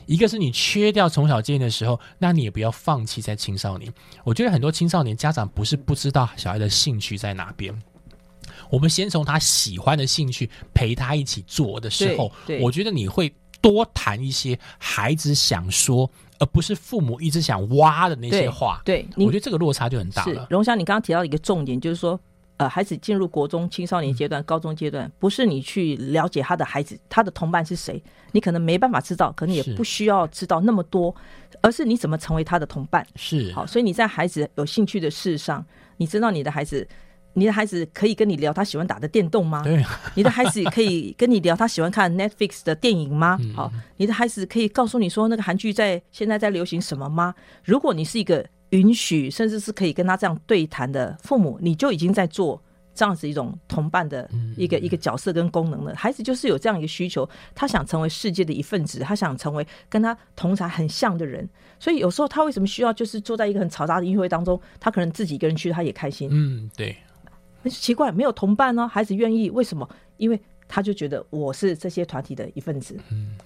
[0.06, 3.92] 一个是你缺掉从小建立的时候，那你也不要放弃在青少年。
[4.24, 7.74] 我觉得很多青少年家长不是不知道小孩的兴趣在哪边。
[8.70, 18.82] 我们先从他喜欢的兴趣陪他一起做的时候，我觉得你会多谈一些孩子想说，而不是父母一直想挖的那些对话。
[18.84, 20.46] 对，你我觉得这个落差就很大了。
[20.50, 22.18] 荣祥，你刚刚提到一个重点，就是说，
[22.56, 31.14] 呃，孩子进入国中、青少年阶段、高中阶段，不是你去了解他的孩子，他的同伴是谁，你可能没办法知道，可能也不需要知道那么多，
[31.60, 33.06] 而是你怎么成为他的同伴。
[33.16, 35.64] 是，好，所以你在孩子有兴趣的事上，
[35.96, 36.86] 你知道你的孩子。
[37.36, 39.60] 你的孩子可以跟你聊他喜欢打的电动吗？
[39.64, 43.36] 对，你的孩子可以跟你聊他喜欢看 Netflix 的电影吗？
[43.40, 47.34] 嗯好，你的孩子可以告诉你说那个韩剧在现在在流行什么吗？
[47.64, 52.60] 如果你是一个允许甚至是可以跟他这样对谈的父母，你就已经在做
[52.92, 55.94] 这样子一种同伴的嗯一个、一个角色跟功能了。
[55.94, 61.48] 孩子就是有这样一个需求，他想成为世界的一份子，他想成为跟他同才很像的人。
[61.78, 66.28] 所以有时候他为什么需要就是坐在一个很嘈杂的音乐会当中，他可能自己一个人去，他也开心。
[66.32, 66.96] 嗯，对，
[67.62, 69.88] 很奇怪，没有同伴呢、孩子愿意，为什么？
[70.16, 72.96] 因为他就觉得我是这些团体的一份子，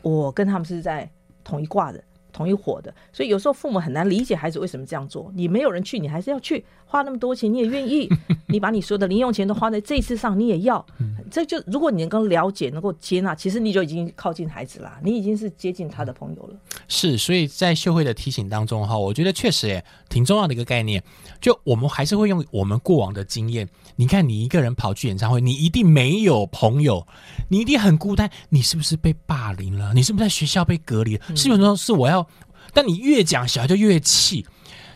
[0.03, 1.11] 我跟他们是在
[1.43, 2.03] 同一挂的、
[2.39, 5.29] 同一伙的，所以有时候父母很难理解孩子为什么这样做。
[5.35, 8.09] 你没有人去，你还是要去，花那么多钱你也愿意，
[8.47, 10.87] 你把你所有的零用钱都花在这一次上，你也要。
[11.33, 16.57] 这就如果你能够了解、能够接纳，其实你就已经靠近孩子啦，你已经是接近他的朋友了。
[16.87, 21.03] 是，所以在秀慧的提醒当中哈，我觉得确实也挺重要的一个概念。
[21.41, 27.05] 就我们还是会用我们过往的经验，你看你一个人跑去演唱会，你一定没有朋友，
[27.49, 29.93] 你一定很孤单，你是不是被霸凌了？
[29.93, 31.25] 你是不是在学校被隔离了？
[31.35, 32.27] 是不是说是我要？
[32.73, 34.47] 但你越讲，小孩就越气。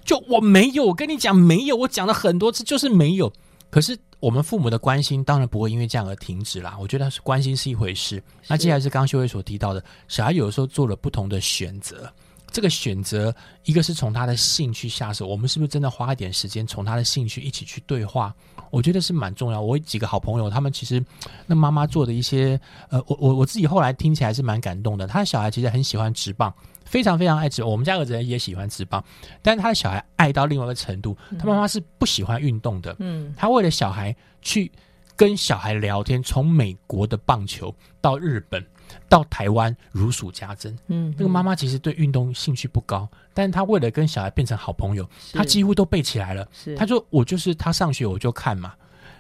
[0.05, 3.33] 就我没有，我跟你讲没有，我讲了很多次，就是没有。
[3.71, 6.77] 可是我们父母的关心当然不会因为这样而停止啦。
[6.81, 12.13] 我觉得是关心是一回事，那接下来是刚刚修慧所提到的，小孩有的时候做了不同的选择。
[12.51, 18.35] 这个选择，一个是从他的兴趣下手，我们是不是真的花一点时间从他的兴趣一起去对话？
[18.71, 19.59] 我觉得是蛮重要。
[19.59, 21.03] 我有几个好朋友，他们其实
[21.47, 25.07] 那妈妈做的一些，呃，我我我自己后来听起来是蛮感动的。
[25.07, 26.53] 他的小孩其实很喜欢直棒，
[26.93, 27.65] 非常非常爱吃。
[27.65, 29.03] 我们家儿子也喜欢吃棒，
[29.41, 32.95] 但是他的小孩爱到另外一个程度，他妈妈是不喜欢运动的。
[32.99, 34.71] 嗯，他为了小孩去
[35.17, 38.63] 跟小孩聊天，从美国的棒球到日本
[39.09, 40.77] 到台湾如数家珍。
[40.89, 46.47] 嗯，那个妈妈其实对运动兴趣不高，但是她为了跟小孩变成好朋友，是她几乎都背起来了。
[46.53, 48.75] 是她说：“我就是他上学我就看嘛，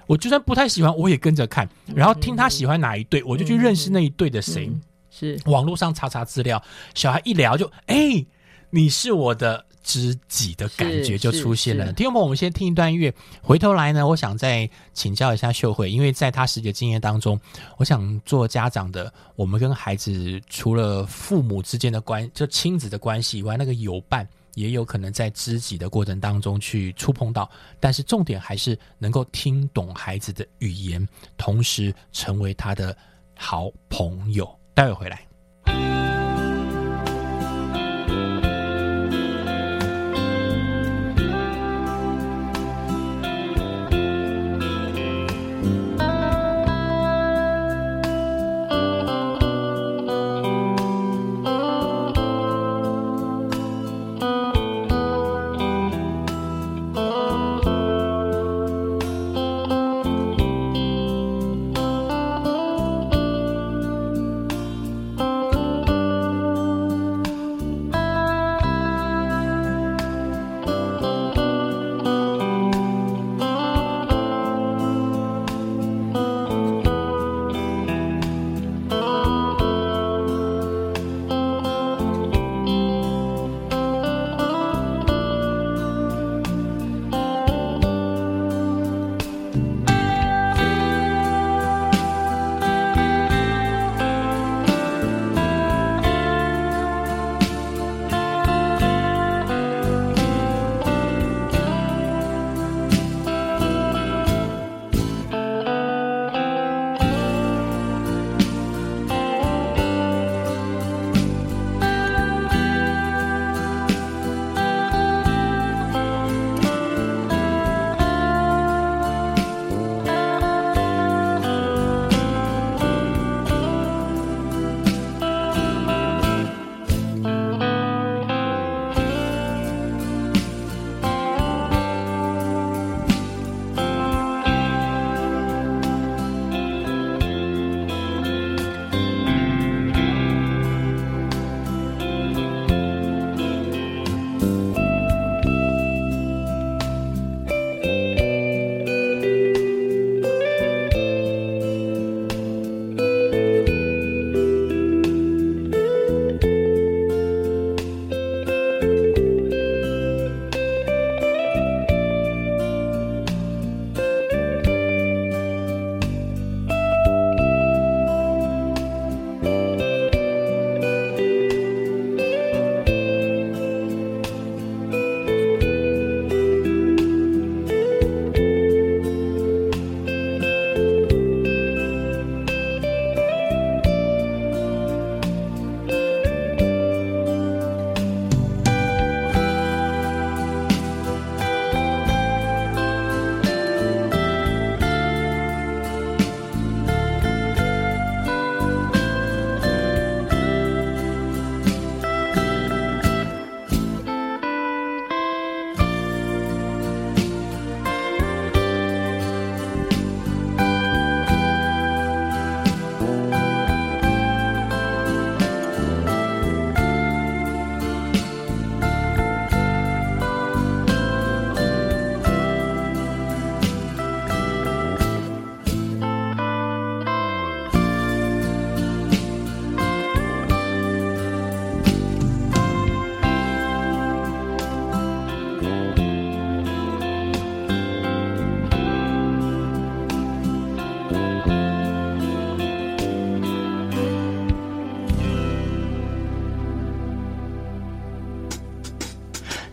[0.07, 4.67] 我就算不太喜欢我也跟着看，然后听他喜欢哪一队，我就去认识那一队的谁。
[4.67, 4.83] 嗯
[5.13, 6.61] 是网络上查查资料，
[6.95, 8.25] 小孩一聊就哎、
[8.71, 11.93] 你是我的知己的感觉就出现了。
[11.93, 17.39] 听众朋友，我们先听一段音乐，回头来呢，我想再请教一下秀慧，因为在她实际的经验当中，
[17.77, 24.27] 我想做家长的，我们跟孩子除了父母之间的关，就亲子的关系以外，那个友伴。
[24.55, 27.51] 也有可能在知己的过程当中去触碰到，
[27.81, 31.09] 但是重点还是能够听懂孩子的语言，
[31.39, 32.95] 同时成为他的
[33.35, 34.47] 好朋友。
[34.75, 35.32] 待会回来。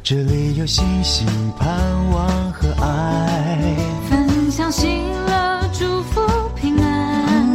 [0.09, 1.69] 这里有星星、盼
[2.09, 3.59] 望和爱。
[4.09, 6.19] 分享喜乐，祝福
[6.55, 7.45] 平安，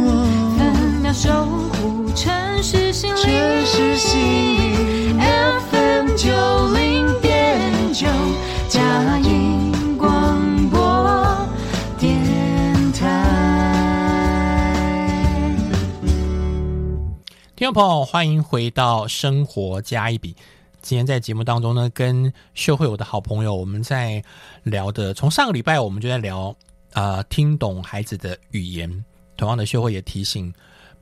[0.57, 2.33] 分秒守护城
[2.63, 3.21] 市心灵。
[3.21, 6.31] 城市心灵 FM 九
[6.71, 8.07] 零点九，
[8.69, 11.37] 嘉音广播
[11.99, 12.23] 电
[12.93, 13.05] 台。
[17.57, 20.37] 听众朋友，欢迎回到生活加一笔。
[20.85, 24.23] 今天在节目当中呢，跟秀慧我的好朋友，我们在
[24.61, 26.55] 聊的，从上个礼拜我们就在聊
[26.93, 29.03] 啊、呃听懂孩子的语言。
[29.35, 30.53] 同样的，秀慧也提醒，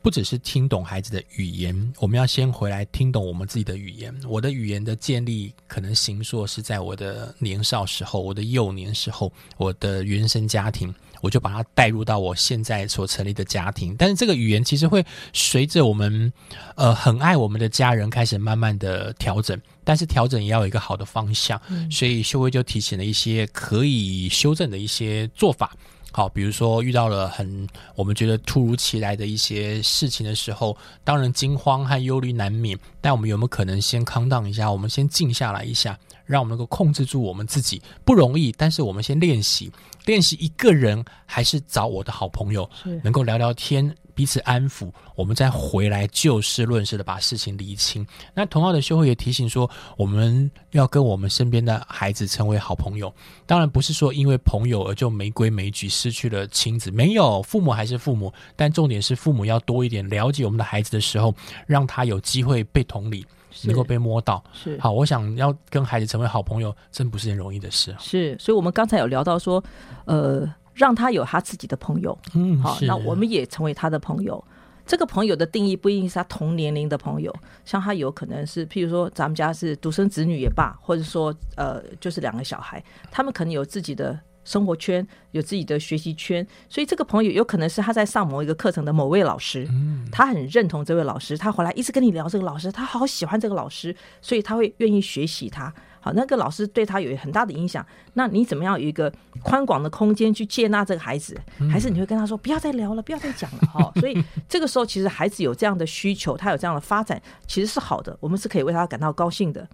[0.01, 4.17] 不只是听懂孩子的语言，我们要先回来听懂我们自己的语言。
[4.25, 10.95] 我的语言的建立，可能形塑是在我的年少时候，我的幼年时候，我的原生家庭。
[11.23, 16.31] 我就把它带入到我现在所成立的家庭，但是这个语言其实会随着我们
[16.75, 21.59] 呃很爱我们的家人开始慢慢的调整，但是调整也要有一个好的方向，
[21.89, 25.71] 所以修威就提醒了一些可以修正的一些做法。
[26.11, 35.97] 好，比如说遇到了很我们觉得突如其来的一些事情的时候，当然惊慌和忧虑难免，但我们有没有可能先 calm down 一下，我们先静下来一下，
[36.27, 37.81] 让我们能够控制住我们自己？
[38.05, 39.71] 不容易，但是我们先练习，
[40.05, 42.69] 练习一个人还是找我的好朋友，
[43.03, 48.05] 能够聊聊天，彼此安抚，我们再回来就事论事的把事情理清。
[48.33, 53.13] 那同样的，修会也提醒说，我们要跟我们身边的孩子成为好朋友。
[53.45, 56.91] 当然不是说因为朋友而就没规没矩，失去了亲子。
[56.91, 61.33] 没有，父母还是父母，但重点是父母要多一点了解我们的孩子的时候，
[61.65, 63.25] 让他有机会被同理，是
[63.65, 64.43] 能够被摸到。
[64.53, 67.97] 是好，我想要跟孩子成为好朋友，真不是件容易的事啊。
[67.99, 69.63] 是，所以我们刚才有聊到说，
[70.05, 74.43] 呃，让他有他自己的朋友，嗯，好，那我们也成为他的朋友。
[74.85, 77.33] 这个朋友的定义不一定是他同年龄的朋友，
[77.63, 89.67] 像他有可能是，譬如说咱们家是独生子女也罢，或者说呃就是两个小孩，他们可能有自己的生活圈，有自己的学习圈，所以这个朋友有可能是他在上某一个课程的某位老师，
[90.11, 95.73] 他很认同这位老师，他回来一直跟你聊这个老师，他好喜欢这个老师，所以他会愿意学习他。
[95.99, 97.85] 好，那个老师对他有很大的影响。
[98.15, 99.09] 那你怎么样有一个
[99.41, 101.39] 宽广的空间去接纳这个孩子？
[101.71, 103.59] 还是你会跟他说不要再聊了，不要再讲了？
[103.67, 109.65] 哈，所以这个时候其实孩子有这样的需求，他有这样的发展，其实是好的，我们是可以为他感到高兴的。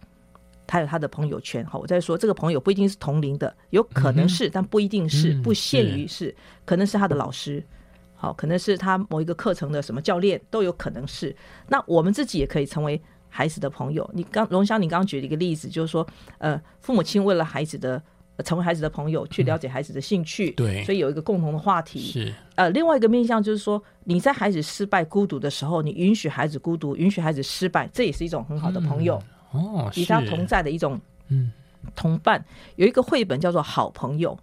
[0.69, 7.65] 他有他的朋友圈，好，我在说这个朋友不一定是同龄的，有可能是，但不一定是，嗯不限于是，可能是他的老师，
[8.13, 11.35] 好，可能是他某一个课程的什么教练都有可能是。
[11.67, 14.07] 那我们自己也可以成为孩子的朋友。
[14.13, 16.05] 你刚龙香，你刚刚举了一个例子，就是说，
[16.37, 18.01] 呃，父母亲为了孩子的。
[18.37, 21.99] 呃成为孩子的朋友，去了解孩子的兴趣，对所以有一个共同的话题。
[21.99, 29.21] 是呃，另外一个面向就是说，你在孩子失败、孤独的时候，你允许孩子孤独，允许孩子失败，这也是一种很好的朋友，
[29.51, 31.51] 哦，与他同在的一种嗯
[31.95, 32.43] 同伴。
[32.75, 34.37] 有一个绘本叫做《好朋友》，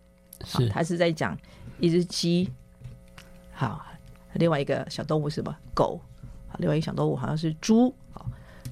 [0.47, 1.37] 好是它是在讲
[1.79, 2.51] 一只鸡，
[3.53, 3.85] 好，
[4.35, 5.57] 另外一个小动物是什么？
[5.75, 6.01] 狗，
[6.49, 8.27] 好，另外一个小动物好像是猪，好。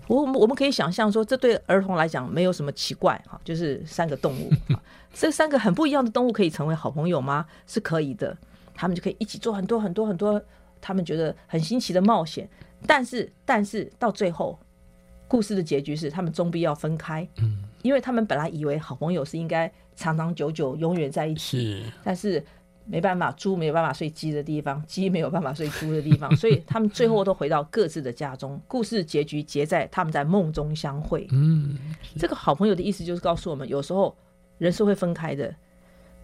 [0.06, 4.82] 我我们我们可以想象说，这对儿童来讲没有什么奇怪哈，就是三个动物，好
[5.14, 7.46] 这三个很不一样的动物可以成为好朋友吗？
[7.66, 8.36] 是可以的，
[8.74, 10.42] 他们就可以一起做很多很多很多
[10.80, 12.46] 他们觉得很新奇的冒险。
[12.86, 14.58] 但是但是到最后，
[15.26, 22.44] 故事的结局是他们终必要分开，嗯，因为他们本来以为好朋友是应该长长久久永远在一起，是但是
[22.86, 28.60] 没办法，猪没有办法睡鸡的地方，鸡没有办法睡猪的地方， 所以他们最后都回到各自的家中。
[28.68, 31.26] 故事结局结在他们在梦中相会。
[31.30, 31.78] 嗯
[32.18, 34.14] 这个好朋友的意思就是告诉我们，有时候
[34.58, 35.54] 人是会分开的，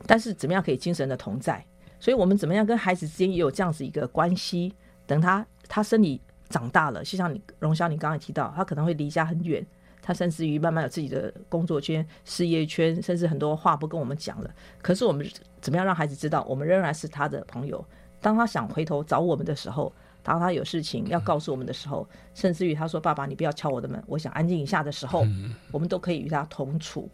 [0.06, 1.64] 但是怎么样可以精神的同在？
[1.98, 4.74] 所以我们怎么样跟孩子之间也有这样子一个关系？
[5.06, 6.20] 等他他身体
[6.50, 9.64] 长大了，就像你荣霄，你刚才提到，他可能会离家很远，
[10.02, 14.50] 他甚至于慢慢有自己的工作圈、事业圈，甚至很多话不跟我们讲了。
[14.82, 15.26] 可是我们
[15.60, 17.82] 怎么样让孩子知道，我们仍然是他的朋友？
[18.20, 19.90] 当他想回头找我们的时候，
[20.22, 25.24] 当他有事情要告诉我们的时候，甚至于他说：“爸爸，你不要敲我的门，我想安静一下”的时候，
[25.72, 27.08] 我们都可以与他同处。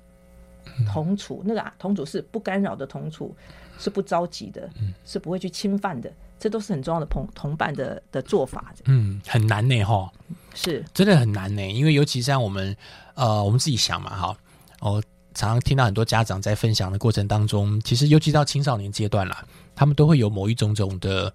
[0.93, 3.33] 同处那个啊同处是不干扰的同处，
[3.79, 4.69] 是不着急的，
[5.05, 8.73] 是不会去侵犯的，这都是很重要的同同伴的的做法。
[8.85, 10.11] 嗯，很难呢哈，
[10.55, 10.85] 是。
[10.93, 12.77] 真的很难呢，因为尤其像我们
[13.15, 14.37] 呃，我们自己想嘛哈，
[14.81, 15.03] 我
[15.35, 21.33] 常常听到很多家长在分享的过程当中，其实尤其到青少年阶段啦，他们都会有某一种种的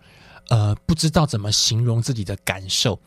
[0.50, 3.00] 呃，不知道怎么形容自己的感受，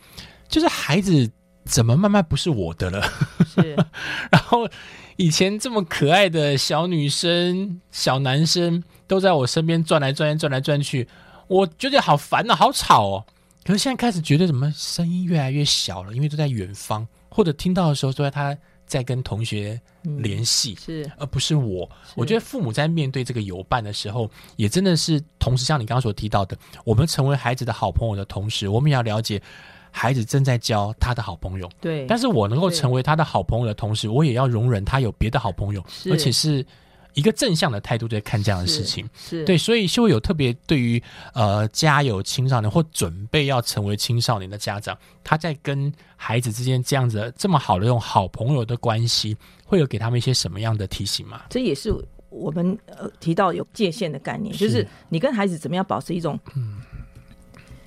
[0.49, 1.31] 就是孩子
[1.65, 3.03] 怎么慢慢不是我的了。
[3.45, 3.77] 是，
[4.31, 4.69] 然后
[5.17, 11.09] 以前这么可爱的小女生、小男生都在我身边转来转去、转来转去，
[11.47, 13.25] 我觉得好烦啊，好吵哦。
[13.65, 20.75] 可是现在开始觉得怎么声音越来越小了，因为都在远方，或者听到的时候都在他在跟同学联系。
[20.75, 21.89] 是而不是我。
[22.15, 29.41] 我觉得父母在面对这个友伴的时候，也真的是同时像你刚刚所提到的，我们成为孩子的好朋友的同时，我们也要了解
[29.91, 31.67] 孩子正在交他的好朋友。
[31.81, 36.65] 对，但是我能够成为他的好朋友的同时，我也要容忍他有别的好朋友，而且是
[37.15, 39.09] 一个正向的态度在看这样的事情。
[39.17, 41.03] 是对，所以就会有特别对于
[41.33, 51.43] 呃家有青少年或准备要成为青少年的家长，他在跟孩子之间这样子这么好的这种好朋友的关系，会有给他们一些什么样的提醒吗？
[51.49, 51.95] 这也是
[52.31, 56.39] 我们呃提到有界限的概念，就是你跟孩子怎么样保持一种，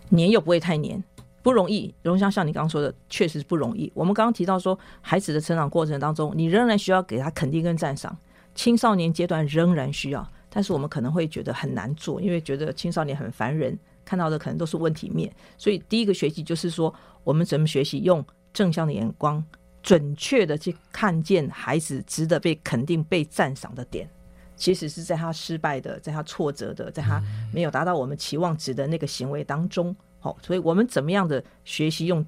[0.09, 1.03] 黏又不会太黏，
[1.43, 1.93] 不容易。
[2.01, 3.91] 荣香像你刚刚说的，确实不容易。
[3.93, 8.17] 我们刚刚提到说，孩子的成长过程当中，你仍然需要给他肯定跟赞赏，
[8.57, 15.31] 青少年阶段仍然需要，但是我们可能会觉得很难做，因为觉得青少年很烦人，看到的可能都是问题面。
[15.59, 16.93] 所以第一个学习就是说，
[17.23, 19.41] 我们怎么学习用正向的眼光，
[19.83, 24.09] 准确的去看见孩子值得被肯定、被赞赏的点。
[24.55, 27.21] 其实是在他失败的，在他挫折的，在他
[27.53, 32.25] 没有达到我们期望值的那个行为当中，好、所以我们怎么样的学习用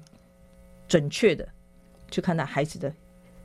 [0.86, 1.48] 准确的
[2.08, 2.94] 去看待孩子的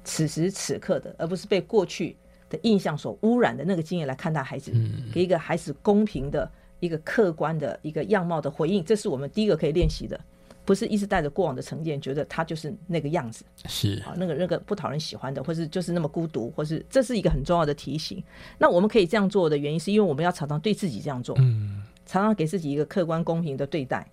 [0.03, 2.15] 此时此刻的，而不是被过去
[2.49, 4.71] 的印象所污染的那个经验来看待孩子，
[5.13, 10.19] 给一个孩子公平的一个客观的一个样貌的回应，这是我们第一个可以练习的，
[10.63, 18.23] 不是一直带着过往的成见，觉得他就是那个样子是啊，那个那个不讨人喜欢的，或是就是那么孤独，或是这是一个很重要的提醒。
[18.57, 24.07] 那我们可以这样做的原因，是因为我们要常常对自己这样做，嗯常常给自己一个客观公平的对待。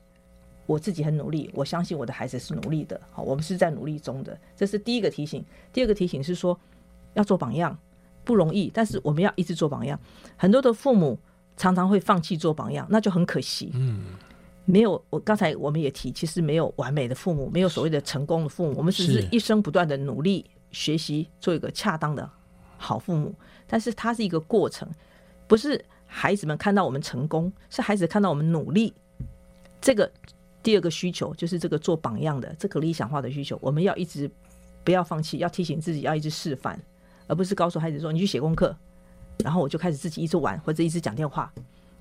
[0.64, 2.98] 我自己很努力，我相信我的孩子是努力的。
[3.10, 5.44] 好，我们是在努力中的，这是第一个提醒。
[5.72, 6.58] 第二个提醒是说，
[7.14, 7.76] 要做榜样
[8.24, 9.98] 不容易，但是我们要一直做榜样。
[10.36, 11.18] 很多的父母
[11.56, 13.70] 常常会放弃做榜样，那就很可惜。
[13.74, 14.04] 嗯，
[14.64, 22.28] 没有，我刚才我们也提，其实没有完美的父母，没有所谓的成功的父母，我们只是是一生不断的努力学习，做一个恰当的
[22.78, 23.34] 好父母。
[23.66, 24.88] 但是它是一个过程，
[25.46, 28.92] 不是孩子们看到我们成功，是孩子看到我们努力。
[29.80, 30.10] 这个
[30.62, 34.30] 第二个需求就是这个做榜样的这个理想化的需求，我们要一直
[34.84, 36.80] 不要放弃，要提醒自己要一直示范，
[37.32, 38.76] 而不是告诉孩子说你去写功课，
[39.42, 41.50] 然后我就开始自己一直玩或者一直讲电话，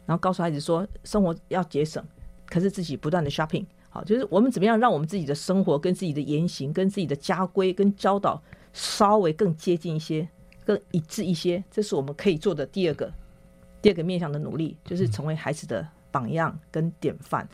[0.06, 2.04] 然后告诉孩子说生活要节省，
[2.48, 3.66] 可是自己不断的 shopping。
[3.90, 10.28] 好，就是我们怎么样让我们自己的生活跟自己的言行、跟自己的家规跟教导稍微更接近一些、
[10.66, 13.10] 更一致一些，这是我们可以做的第二个
[13.82, 17.48] 第二个面向的努力，就是成为孩子的榜样跟典范。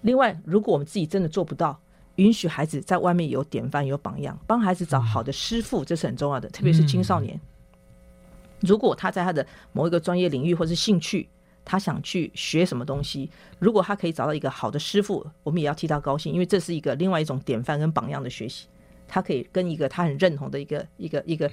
[0.00, 1.80] 另外，如果我们自己真的做不到，
[2.16, 7.40] 允许孩子在外面有典范、有榜样，帮孩子找好的师傅，这是很重要的，特别是青少年。
[8.60, 11.28] 如果他在他的某一个专业领域或是兴趣，
[11.64, 18.66] 他想去学什么东西，如果他可以找到一个好的师傅，我们也要替他高兴，因为这是一个另外一种典范跟榜样的学习。
[19.08, 21.50] 他可以跟一个他很认同的一个一个一个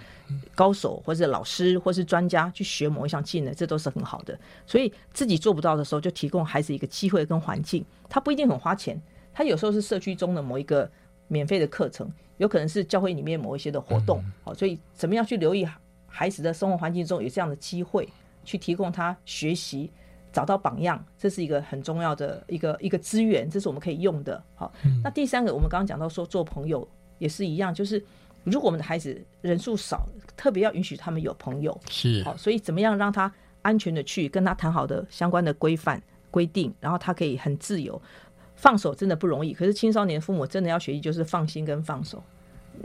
[0.55, 4.39] 高手或者老师或是专家去学某一项技能，这都是很好的。
[4.66, 7.84] 所以自己做不到的时候，就提供孩子一个机会跟环境。
[8.07, 9.01] 他不一定很花钱，
[9.40, 10.92] 他有时候是社区中的某一个
[11.30, 14.22] 免费的课程，有可能是教会里面某一些的活动。
[14.44, 15.66] 好，所以怎么样去留意
[16.08, 18.06] 孩子的生活环境中有这样的机会，
[18.44, 19.90] 去提供他学习。
[20.34, 24.44] 找到榜样，这是一个很重要的一个一个资源，这是我们可以用的。
[24.56, 26.86] 好，那第三个，我们刚刚讲到说做朋友
[27.18, 28.04] 也是一样，就是
[28.44, 31.80] 如果我们的孩子人数少，特别要允许他们有朋友。
[31.90, 38.00] 是好，所以怎么样让他安全的去跟他谈好的相关的规范规定，然后他可以很自由
[38.60, 39.53] 放手，真的不容易。
[39.53, 42.22] 可是青少年父母真的要学习，就是放心跟放手。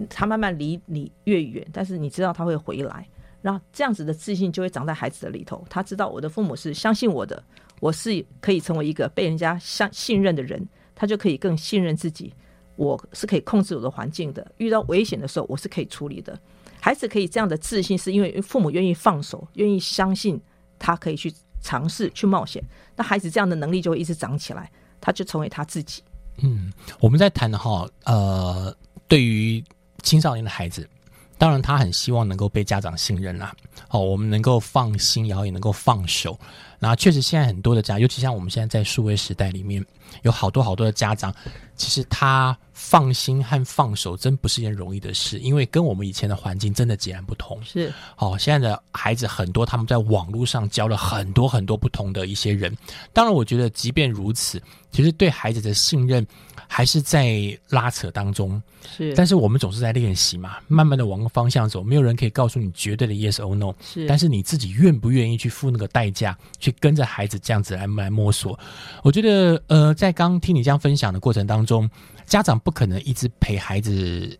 [0.08, 3.06] 他慢慢离你越远，但是你知道他会回来。
[3.42, 5.64] 然后这样子的自信就会长在孩子的里头。
[5.68, 7.42] 他知道我的父母是相信我的，
[7.80, 12.32] 我是可以成为一个被人家相信任的人，他就可以更信任自己。
[12.76, 16.38] 我是可以控制我的环境的，遇到危险的时候我是可以处理的。
[16.80, 20.40] 孩子可以这样的自信，是因为父母愿意放手，愿意相信
[20.78, 22.62] 他可以去尝试、去冒险。
[22.96, 24.70] 那孩子这样的能力就会一直长起来，
[25.04, 26.02] 他就成为他自己。
[26.38, 28.74] 嗯，我们在谈的哈，呃，
[29.06, 29.62] 对于
[30.02, 30.88] 青少年的孩子，
[31.36, 33.54] 当然他很希望能够被家长信任啦。
[33.90, 36.38] 哦，我们能够放心，然后也能够放手。
[36.78, 39.84] 那确实，现在很多的家，尤其像我们现在在数位时代里面，
[40.22, 41.32] 有好多好多的家长，
[41.76, 47.58] 其实他放心和放手真不是一件容易的事，因为跟我们以前的环境真的截然不同。
[47.64, 52.76] 是哦，现在的孩子很多，他们在网络上交了很多很多不同的一些人。
[53.12, 54.60] 当然，我觉得即便如此，
[54.90, 56.26] 其实对孩子的信任
[56.66, 58.60] 还是在拉扯当中。
[58.96, 61.82] 是，但是我们总是在练习嘛，慢慢的往个方向走。
[61.82, 68.58] 没有人可以告诉你绝对的 yes or no，是，但是你自己愿不愿意去付那个代价，去跟着孩子这样子来来摸索？
[69.02, 71.88] 我觉得，呃，在刚听你这样分享的过程当中，
[72.26, 74.38] 家长不可能一直陪孩子。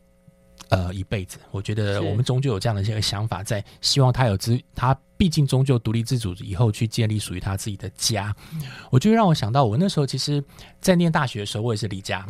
[0.71, 8.35] 呃，一辈子，我觉得我们终究有这样的一个想法在，希望他有自，他毕竟终究独立自主以后去建立属于他自己的家。
[8.91, 10.43] 我就让我想到，我那时候其实，
[10.81, 12.27] 在念大学的时候，我也是离家，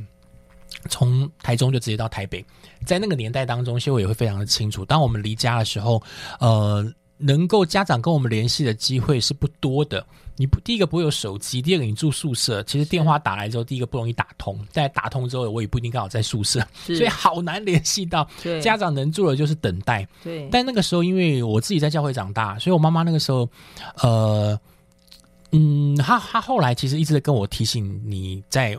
[0.90, 2.44] 从台中就直接到台北。
[2.84, 6.02] 在那个年代当中，其实我也会非常的清楚，当我们离家的时候，
[6.40, 10.04] 呃，能够家长跟我们联系的机会是不多的。
[10.36, 18.28] 你不第一个不会有手机，第二个你住宿舍，其实电话打来之后，第一个不容易打通，但打通之后，我也不一定刚好在宿舍，所以好难联系到。
[18.42, 20.06] 对家长能做的就是等待。
[20.24, 23.48] 对，但那个时候，因为我自己在教会长大，所以我妈妈那个时候，
[24.02, 24.58] 呃，
[25.52, 28.76] 嗯，她她后来其实一直在跟我提醒，你在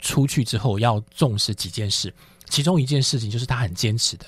[0.00, 2.12] 出去之后要重视几件事，
[2.48, 4.26] 其中一件事情就是她很坚持的，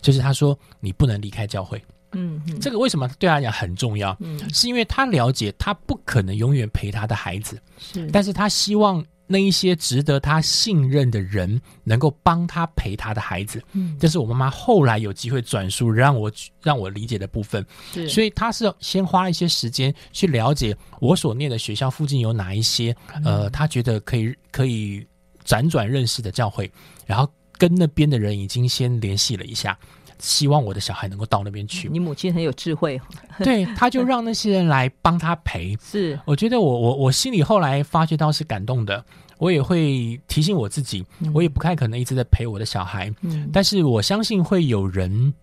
[0.00, 1.82] 就是她说你不能离开教会。
[2.12, 2.60] 嗯嗯。
[2.60, 4.16] 这个为什么对他来讲很重要？
[4.20, 4.40] 嗯。
[4.52, 13.62] 是因为他了解他不可能永远陪他的孩子，是，但是他希望那一些值得他信任的人能够帮他陪他的孩子。
[13.72, 13.96] 嗯。
[13.98, 16.30] 这是我妈妈后来有机会转述让我
[16.62, 22.94] 让我理解的部分，是，所以他是先花一些时间去了解我所念的学校附近有哪一些
[23.24, 25.06] 呃，他觉得可以可以
[25.44, 26.70] 辗转认识的教会，
[27.06, 29.78] 然后跟那边的人已经先联系了一下。
[30.22, 31.88] 希望我的小孩能够到那边去。
[31.88, 32.98] 你母亲很有智慧，
[33.42, 35.76] 对，他就让那些人来帮他陪。
[35.82, 39.04] 是我觉得我我我心里后来发觉到是感动的，
[39.38, 41.04] 我也会提醒我自己，
[41.34, 45.34] 我也不太可能一直在陪我的小孩，嗯但是我相信会有人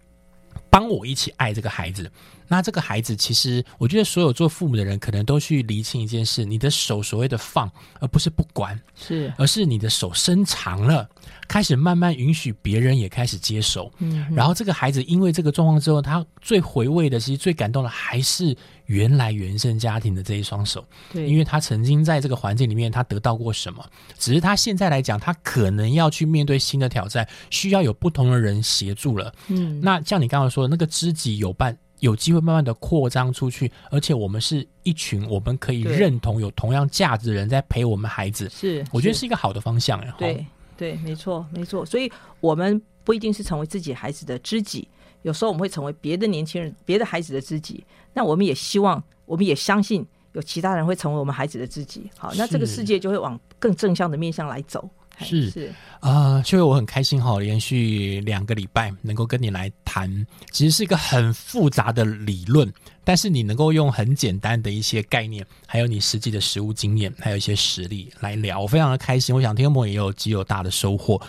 [0.70, 2.10] 帮我一起爱这个孩子。
[2.52, 11.08] 那这个孩子，其实我觉得所有做父母的人，可能都去厘清一件事：你的手所谓的放，而不是不管，是，而是你的手伸长了，
[11.48, 13.92] 开始慢慢允许别人也开始接手。
[14.00, 18.58] 嗯然后这个孩子因为这个状况之后，他最回味的，其实最感动的还是
[18.90, 20.84] 原来原生家庭的这一双手，
[21.14, 23.86] 对，因为他曾经在这个环境里面，他得到过什么，
[24.18, 29.34] 只是他现在来讲，他可能要去面对新的挑战，需要有不同的人协助了。
[29.48, 31.78] 嗯那像你刚刚说的，那个知己有伴。
[32.00, 40.00] 有机会慢慢的扩张出去，而且我们是一群我们可以认同有同样价值的人在陪我们孩子，是，我觉得是一个好的方向。
[40.00, 40.46] 哎，对
[40.78, 41.86] 对，没错没错。
[41.86, 42.10] 所以
[42.40, 44.88] 我们不一定是成为自己孩子的知己，
[45.22, 47.84] 有时候我们会成为别的年轻人、别的孩子的知己。
[48.14, 52.10] 那我们也希望，我们也相信有其他人会成为我们孩子的知己。
[52.18, 54.90] 好，那这个世界就会往更正向的面向来走。
[55.18, 62.72] 哎是是，啊，秀月，我很开心哈，连续两个礼拜能够跟你来谈，其实是一个很复杂的理论，
[63.04, 69.36] 但是你能够用很简单的一些概念，还有你实际的实物经验，还有一些实例来聊，我非常的开心。
[69.36, 71.22] 我想听众朋友也有极有大的收获。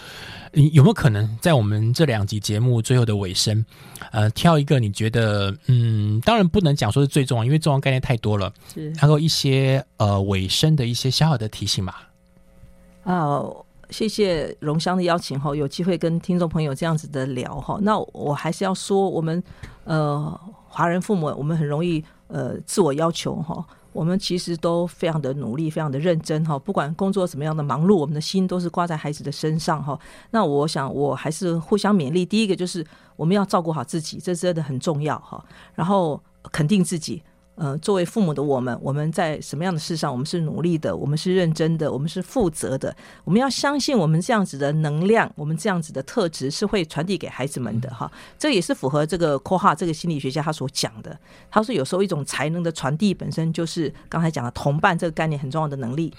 [0.52, 3.64] 你有没有可能在我们这两集节目最后的尾声，
[4.10, 12.08] 呃，挑一个你觉得，嗯，当然不能讲说是最重要，因为重要概念太多了，是还有一些呃尾声的一些小小的提醒吧。
[13.04, 13.42] 啊，
[13.90, 17.78] 谢谢荣香的邀请哈，有机会跟听众朋友这样子的聊哈。
[17.80, 19.42] 那我还是要说，我们
[19.84, 23.64] 呃华人父母，我们很容易呃自我要求哈。
[23.92, 26.58] 我们其实都非常的努力，非常的认真哈。
[26.58, 29.98] 不管工作怎么样的忙碌，我们的心都是挂在孩子的身上哈。
[30.30, 32.24] 那我想，我还是互相勉励。
[32.24, 32.86] 第一个就是
[33.16, 35.44] 我们要照顾好自己，这真的很重要哈。
[35.74, 36.22] 然后
[36.52, 37.22] 肯定自己，
[37.60, 42.96] 呃，作为父母的我们，我们在什么样的事上，我们是努力的，我们是认真的，我们是负责的。
[43.22, 48.10] 我们要相信，我们这样子的能量，我们这样子的特质是会传递给孩子们的哈。
[48.38, 51.14] 这也是符合这个括号这个心理学家他所讲的。
[51.50, 56.14] 他说，有时候一种才能的传递本身就是刚才讲的同伴这个概念很重要的能力。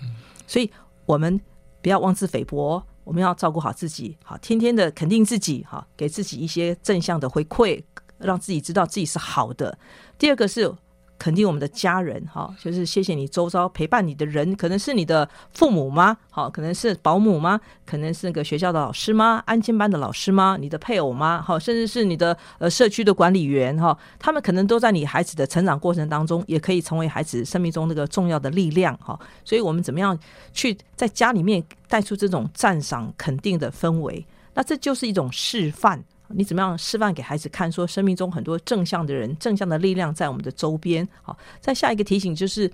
[0.45, 0.69] 所以
[1.07, 1.41] 我们
[1.81, 7.81] 不要妄自菲薄，我们要照顾好自己，好，天天的肯定自己，好，给自己一些正向的回馈，
[8.19, 9.75] 让自己知道自己是好的。
[10.19, 10.71] 第二个是
[11.21, 16.17] 肯定我们的家人，哈，就是谢谢你周遭陪伴你的人，可能是你的父母吗？
[16.31, 17.61] 好，可能是保姆吗？
[17.85, 19.43] 可能是那个学校的老师吗？
[19.45, 20.57] 安亲班的老师吗？
[20.59, 21.39] 你的配偶吗？
[21.39, 29.19] 好，甚至是你的呃社区的管理员，哈，他们可能都在你孩子的成长过程当中，也可以成为孩子生命中那个重要的力量，哈。
[29.45, 30.17] 所以我们怎么样
[30.53, 34.25] 去在家里面带出这种赞赏、肯定的氛围？
[34.55, 36.03] 那这就是一种示范。
[36.35, 37.71] 你怎么样示范给孩子看？
[37.71, 41.07] 说生命中很多正向的人、正向的力量在我们的周边。
[41.21, 42.69] 好，再下一个提醒就是，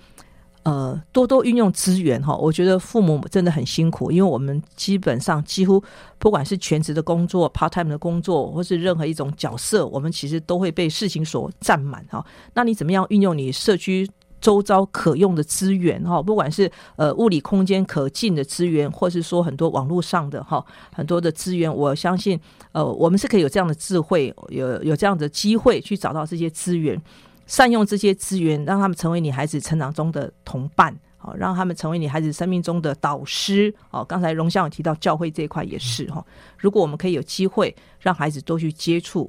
[0.64, 2.36] 呃，多多运用资源哈。
[2.36, 5.84] 我觉得父母真的很辛苦，因为我们基本上几乎
[6.18, 12.26] 不管是全职的工作、part time 的工作，或是任何一种角色，我们其实都会被事情所占满哈。
[12.53, 14.10] 那你怎么样运用你社区？
[14.40, 20.64] 周遭可用的资源哈，不管是呃物理空间可进的资源，或是说很多网络上的哈
[20.94, 22.40] 很多的资源，我相信
[22.72, 27.02] 呃我们是可以有这样的智慧，有有这样的机会去找到这些资源，
[27.48, 33.74] 善用这些资源，让他们成为你孩子成长中的同伴，好，让他们成为你孩子生命中的导师。
[33.90, 36.24] 哦，刚才荣香有提到教会这一块也是哈，
[36.58, 39.28] 如果我们可以有机会让孩子多去接触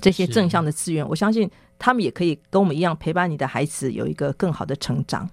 [0.00, 1.50] 这些正向的资源，我相信。
[1.82, 5.28] 他们也可以跟我们一样陪伴你的孩子有一个更好的成长。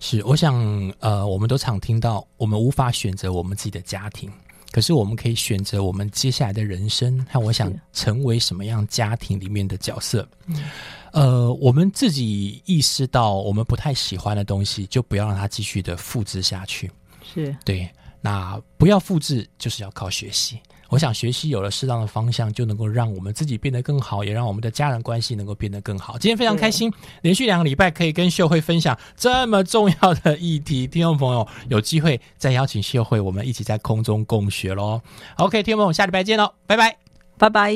[0.00, 0.54] 是，我想，
[1.00, 4.32] 呃，我们都常听到，我们无法选择我们自己的家庭，
[4.70, 10.26] 可是我们可以选择我们接下来的人生，和我想成为什么样家庭里面的角色。
[10.46, 10.64] 嗯
[11.12, 16.90] 呃，我们自己意识到我们不太喜欢的东西，就不要让它继续的复制下去。
[17.22, 17.86] 是对，
[18.22, 20.58] 那不要复制，就是要靠学习。
[20.92, 26.18] 我想学习有了适当的方向，就能够让我们自己变得更好，也让我们的家人关系能够变得更好。
[26.18, 35.00] 今天非常开心，连续两个礼拜可以跟秀慧分享这么重要的议题，听众朋友有机会再邀请秀慧，我们一起在空中共学喽。
[35.38, 36.98] OK，听众朋友，下礼拜见喽，拜拜。
[37.38, 37.72] 拜拜。